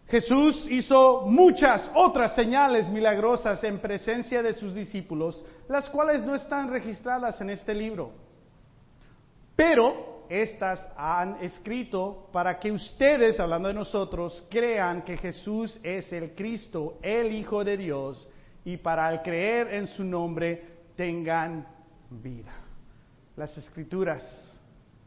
Jesús 0.07 0.67
hizo 0.69 1.21
muchas 1.25 1.89
otras 1.95 2.35
señales 2.35 2.89
milagrosas 2.89 3.63
en 3.63 3.79
presencia 3.79 4.43
de 4.43 4.53
sus 4.53 4.75
discípulos, 4.75 5.43
las 5.69 5.89
cuales 5.89 6.23
no 6.23 6.35
están 6.35 6.69
registradas 6.69 7.39
en 7.39 7.49
este 7.49 7.73
libro. 7.73 8.11
Pero 9.55 10.25
estas 10.27 10.85
han 10.97 11.41
escrito 11.41 12.27
para 12.33 12.59
que 12.59 12.73
ustedes, 12.73 13.39
hablando 13.39 13.69
de 13.69 13.73
nosotros, 13.73 14.45
crean 14.49 15.03
que 15.03 15.15
Jesús 15.15 15.79
es 15.81 16.11
el 16.11 16.35
Cristo, 16.35 16.97
el 17.01 17.31
Hijo 17.31 17.63
de 17.63 17.77
Dios, 17.77 18.29
y 18.65 18.77
para 18.77 19.07
al 19.07 19.21
creer 19.21 19.73
en 19.73 19.87
su 19.87 20.03
nombre 20.03 20.61
tengan 20.97 21.65
vida. 22.09 22.53
Las 23.37 23.57
escrituras 23.57 24.50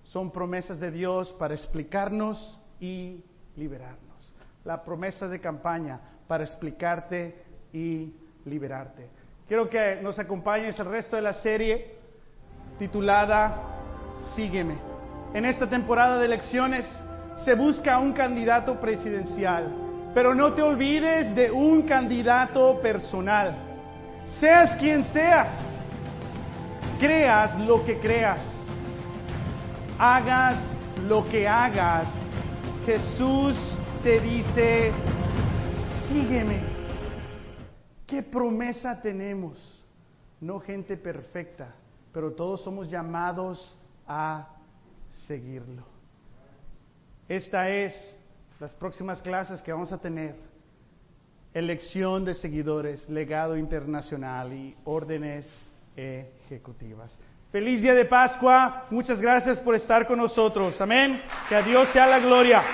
son 0.04 0.30
promesas 0.30 0.78
de 0.78 0.90
Dios 0.90 1.34
para 1.38 1.54
explicarnos 1.54 2.60
y 2.80 3.22
liberarnos. 3.56 4.34
La 4.64 4.82
promesa 4.82 5.28
de 5.28 5.40
campaña 5.40 6.00
para 6.26 6.44
explicarte 6.44 7.42
y 7.72 8.14
liberarte. 8.44 9.08
Quiero 9.46 9.68
que 9.68 9.96
nos 10.02 10.18
acompañes 10.18 10.78
el 10.78 10.86
resto 10.86 11.16
de 11.16 11.22
la 11.22 11.34
serie 11.34 11.96
titulada 12.78 13.56
Sígueme. 14.34 14.78
En 15.34 15.44
esta 15.44 15.68
temporada 15.68 16.18
de 16.18 16.26
elecciones 16.26 16.86
se 17.44 17.54
busca 17.54 17.98
un 17.98 18.12
candidato 18.12 18.80
presidencial, 18.80 20.10
pero 20.14 20.34
no 20.34 20.54
te 20.54 20.62
olvides 20.62 21.34
de 21.34 21.50
un 21.50 21.82
candidato 21.82 22.80
personal. 22.80 23.56
Seas 24.40 24.76
quien 24.78 25.04
seas, 25.12 25.48
creas 26.98 27.58
lo 27.60 27.84
que 27.84 27.98
creas, 27.98 28.40
hagas 29.98 30.58
lo 31.06 31.28
que 31.28 31.46
hagas, 31.46 32.08
Jesús 32.86 33.56
te 34.02 34.20
dice, 34.20 34.92
sígueme. 36.08 36.62
¿Qué 38.06 38.22
promesa 38.22 39.00
tenemos? 39.00 39.84
No 40.40 40.60
gente 40.60 40.96
perfecta, 40.96 41.74
pero 42.12 42.32
todos 42.32 42.62
somos 42.62 42.90
llamados 42.90 43.76
a 44.06 44.48
seguirlo. 45.26 45.84
Esta 47.28 47.70
es 47.70 47.94
las 48.60 48.74
próximas 48.74 49.22
clases 49.22 49.62
que 49.62 49.72
vamos 49.72 49.90
a 49.92 49.98
tener. 49.98 50.36
Elección 51.54 52.24
de 52.24 52.34
seguidores, 52.34 53.08
legado 53.08 53.56
internacional 53.56 54.52
y 54.52 54.76
órdenes 54.84 55.48
ejecutivas. 55.96 57.16
Feliz 57.54 57.80
día 57.80 57.94
de 57.94 58.04
Pascua. 58.06 58.86
Muchas 58.90 59.20
gracias 59.20 59.60
por 59.60 59.76
estar 59.76 60.08
con 60.08 60.18
nosotros. 60.18 60.80
Amén. 60.80 61.22
Que 61.48 61.54
a 61.54 61.62
Dios 61.62 61.88
sea 61.92 62.04
la 62.04 62.18
gloria. 62.18 62.64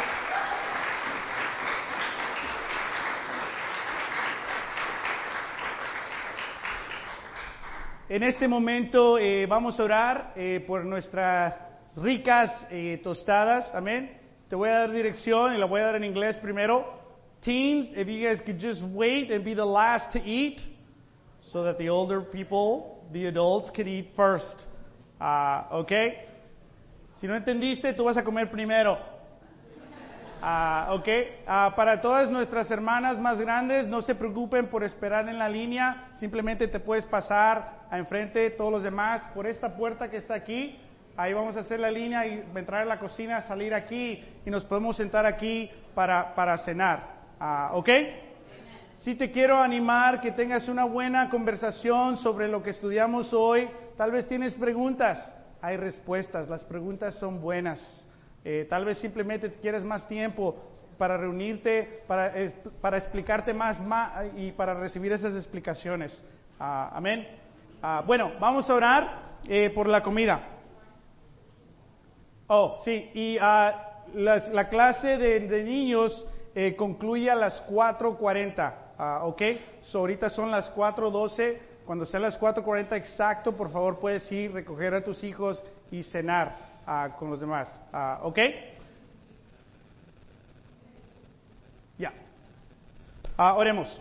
En 8.09 8.23
este 8.23 8.49
momento 8.49 9.19
eh, 9.19 9.45
vamos 9.45 9.79
a 9.79 9.85
orar 9.85 10.33
eh, 10.35 10.65
por 10.67 10.87
nuestras 10.87 11.57
ricas 11.97 12.51
eh, 12.71 13.03
tostadas. 13.03 13.71
Amén. 13.75 14.19
Te 14.49 14.57
voy 14.57 14.71
a 14.71 14.79
dar 14.79 14.93
dirección 14.93 15.55
y 15.55 15.59
la 15.59 15.67
voy 15.67 15.83
a 15.83 15.89
dar 15.89 15.97
en 15.97 16.05
inglés 16.05 16.39
primero. 16.39 16.87
Teens, 17.43 17.89
if 17.95 18.09
you 18.09 18.27
guys 18.27 18.41
could 18.47 18.59
just 18.59 18.81
wait 18.95 19.31
and 19.31 19.45
be 19.45 19.55
the 19.55 19.63
last 19.63 20.11
to 20.13 20.19
eat 20.25 20.59
so 21.53 21.65
that 21.65 21.77
the 21.77 21.91
older 21.91 22.23
people, 22.23 23.05
the 23.13 23.27
adults, 23.27 23.71
can 23.73 23.87
eat 23.87 24.13
first. 24.17 24.70
Uh, 25.21 25.81
¿Ok? 25.81 25.93
Si 27.17 27.27
no 27.27 27.37
entendiste, 27.37 27.93
tú 27.93 28.05
vas 28.05 28.17
a 28.17 28.25
comer 28.25 28.51
primero. 28.51 28.99
Uh, 30.43 30.93
¿Ok? 30.93 31.09
Uh, 31.47 31.77
para 31.77 32.01
todas 32.01 32.31
nuestras 32.31 32.71
hermanas 32.71 33.19
más 33.19 33.39
grandes, 33.39 33.87
no 33.87 34.01
se 34.01 34.15
preocupen 34.15 34.69
por 34.69 34.83
esperar 34.83 35.29
en 35.29 35.39
la 35.39 35.51
línea. 35.51 36.09
Simplemente 36.15 36.69
te 36.69 36.81
puedes 36.81 37.05
pasar 37.05 37.81
a 37.91 37.99
enfrente 37.99 38.39
de 38.39 38.51
todos 38.51 38.73
los 38.73 38.83
demás 38.83 39.23
por 39.35 39.47
esta 39.47 39.77
puerta 39.77 40.11
que 40.11 40.17
está 40.17 40.35
aquí. 40.35 40.81
Ahí 41.19 41.35
vamos 41.35 41.55
a 41.59 41.61
hacer 41.61 41.81
la 41.81 41.91
línea 41.91 42.27
y 42.27 42.43
entrar 42.55 42.83
a 42.83 42.87
la 42.87 42.99
cocina, 42.99 43.43
salir 43.43 43.75
aquí 43.75 44.25
y 44.47 44.49
nos 44.49 44.65
podemos 44.65 44.97
sentar 44.97 45.27
aquí 45.27 45.71
para, 45.95 46.35
para 46.35 46.57
cenar. 46.59 47.21
¿Ok? 47.73 47.91
Si 49.01 49.15
te 49.17 49.31
quiero 49.31 49.59
animar 49.59 50.23
que 50.23 50.31
tengas 50.31 50.69
una 50.69 50.85
buena 50.85 51.29
conversación 51.29 52.17
sobre 52.19 52.49
lo 52.49 52.63
que 52.63 52.71
estudiamos 52.71 53.35
hoy. 53.35 53.69
Tal 54.01 54.13
vez 54.13 54.27
tienes 54.27 54.55
preguntas, 54.55 55.31
hay 55.61 55.77
respuestas, 55.77 56.49
las 56.49 56.65
preguntas 56.65 57.17
son 57.17 57.39
buenas. 57.39 58.07
Eh, 58.47 58.67
tal 58.71 58.87
vez 58.87 58.97
simplemente 58.97 59.53
quieres 59.61 59.85
más 59.85 60.09
tiempo 60.09 60.57
para 60.97 61.19
reunirte, 61.19 62.03
para, 62.07 62.29
eh, 62.35 62.51
explicarte 62.95 63.53
más, 63.53 63.77
y 64.37 64.53
para 64.53 64.73
recibir 64.73 65.13
esas 65.13 65.35
explicaciones. 65.35 66.19
Uh, 66.59 66.97
amén. 66.97 67.29
Uh, 67.83 68.03
bueno, 68.07 68.33
vamos 68.41 68.71
a 68.71 68.75
orar 68.75 69.37
eh, 69.47 69.69
por 69.69 69.87
la 69.87 70.03
comida. 70.03 70.49
Oh, 72.47 72.81
sí, 72.83 73.11
y 73.13 73.35
la, 73.35 74.07
la, 74.15 74.69
clase 74.71 75.19
de, 75.19 75.63
niños 75.63 76.27
concluye 76.79 77.31
a 77.31 77.35
las 77.35 77.63
4.40. 77.69 78.75
Uh, 78.99 79.27
ok, 79.27 79.43
so 79.83 79.99
ahorita 79.99 80.31
son 80.31 80.51
las 80.51 80.75
4.12. 80.75 81.69
Cuando 81.91 82.07
sean 82.07 82.23
las 82.23 82.39
4.40 82.39 82.97
exacto, 82.97 83.51
por 83.51 83.73
favor 83.73 83.99
puedes 83.99 84.31
ir, 84.31 84.53
recoger 84.53 84.95
a 84.95 85.03
tus 85.03 85.25
hijos 85.25 85.61
y 85.91 86.05
cenar 86.05 86.57
uh, 86.87 87.19
con 87.19 87.31
los 87.31 87.41
demás. 87.41 87.69
Uh, 87.93 88.29
ok. 88.29 88.39
Ya. 91.99 92.13
oremos. 93.37 94.01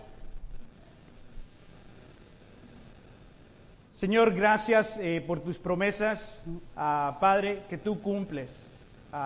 Señor, 3.93 4.35
gracias 4.35 4.95
eh, 4.99 5.23
por 5.25 5.39
tus 5.39 5.57
promesas, 5.57 6.45
Padre, 6.75 7.63
que 7.71 7.79
tú 7.79 7.99
cumples. 8.03 8.51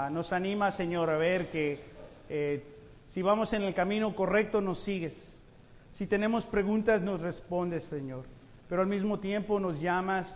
nos 0.09 0.31
anima, 0.31 0.71
Señor, 0.71 1.09
a 1.09 1.17
ver 1.17 1.51
que 1.51 1.83
eh, 2.29 2.63
si 3.09 3.21
vamos 3.21 3.51
en 3.51 3.63
el 3.63 3.73
camino 3.73 4.15
correcto, 4.15 4.61
nos 4.61 4.81
sigues. 4.85 5.13
Si 5.95 6.07
tenemos 6.07 6.45
preguntas, 6.45 7.01
nos 7.01 7.19
respondes, 7.19 7.83
Señor. 7.89 8.23
Pero 8.67 8.81
al 8.81 8.87
mismo 8.87 9.19
tiempo 9.19 9.59
nos 9.59 9.79
llamas 9.79 10.27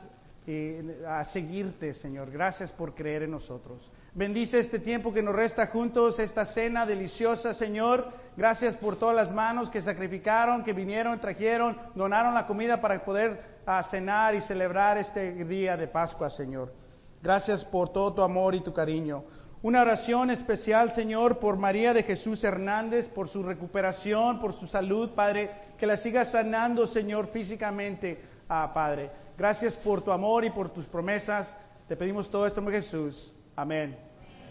eh, 0.46 1.04
a 1.08 1.26
seguirte, 1.26 1.94
Señor. 1.94 2.32
Gracias 2.32 2.72
por 2.72 2.96
creer 2.96 3.24
en 3.24 3.32
nosotros. 3.32 3.92
Bendice 4.14 4.60
este 4.60 4.80
tiempo 4.80 5.14
que 5.14 5.22
nos 5.22 5.36
resta 5.36 5.68
juntos, 5.68 6.18
esta 6.20 6.46
cena 6.46 6.86
deliciosa, 6.86 7.54
Señor. 7.54 8.08
Gracias 8.36 8.76
por 8.78 8.98
todas 8.98 9.16
las 9.16 9.32
manos 9.32 9.70
que 9.70 9.82
sacrificaron, 9.82 10.64
que 10.64 10.74
vinieron, 10.74 11.20
trajeron, 11.20 11.78
donaron 11.96 12.34
la 12.34 12.48
comida 12.48 12.82
para 12.82 13.04
poder 13.04 13.60
uh, 13.68 13.84
cenar 13.92 14.36
y 14.36 14.42
celebrar 14.42 14.98
este 14.98 15.44
día 15.44 15.76
de 15.78 15.88
Pascua, 15.88 16.30
Señor. 16.30 16.74
Gracias 17.22 17.64
por 17.66 17.90
todo 17.90 18.14
tu 18.14 18.22
amor 18.22 18.56
y 18.56 18.64
tu 18.64 18.74
cariño. 18.74 19.24
Una 19.62 19.82
oración 19.82 20.30
especial, 20.30 20.94
Señor, 20.94 21.40
por 21.40 21.58
María 21.58 21.94
de 21.94 22.04
Jesús 22.04 22.44
Hernández, 22.44 23.08
por 23.10 23.28
su 23.28 23.44
recuperación, 23.44 24.40
por 24.40 24.54
su 24.54 24.66
salud, 24.66 25.12
Padre, 25.12 25.52
que 25.78 25.88
la 25.88 25.98
siga 25.98 26.26
sanando, 26.26 26.88
Señor, 26.88 27.28
físicamente, 27.28 28.22
ah, 28.50 28.72
Padre. 28.74 29.10
Gracias 29.38 29.76
por 29.78 30.02
tu 30.02 30.12
amor 30.12 30.44
y 30.46 30.50
por 30.50 30.70
tus 30.70 30.86
promesas. 30.86 31.56
Te 31.88 31.96
pedimos 31.96 32.30
todo 32.30 32.48
esto 32.48 32.60
en 32.60 32.70
Jesús. 32.70 33.32
Amén. 33.56 33.96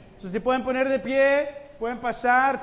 Entonces, 0.09 0.33
si 0.33 0.41
pueden 0.41 0.63
poner 0.63 0.89
de 0.89 0.99
pie, 1.01 1.49
pueden 1.79 1.99
pasar. 1.99 2.63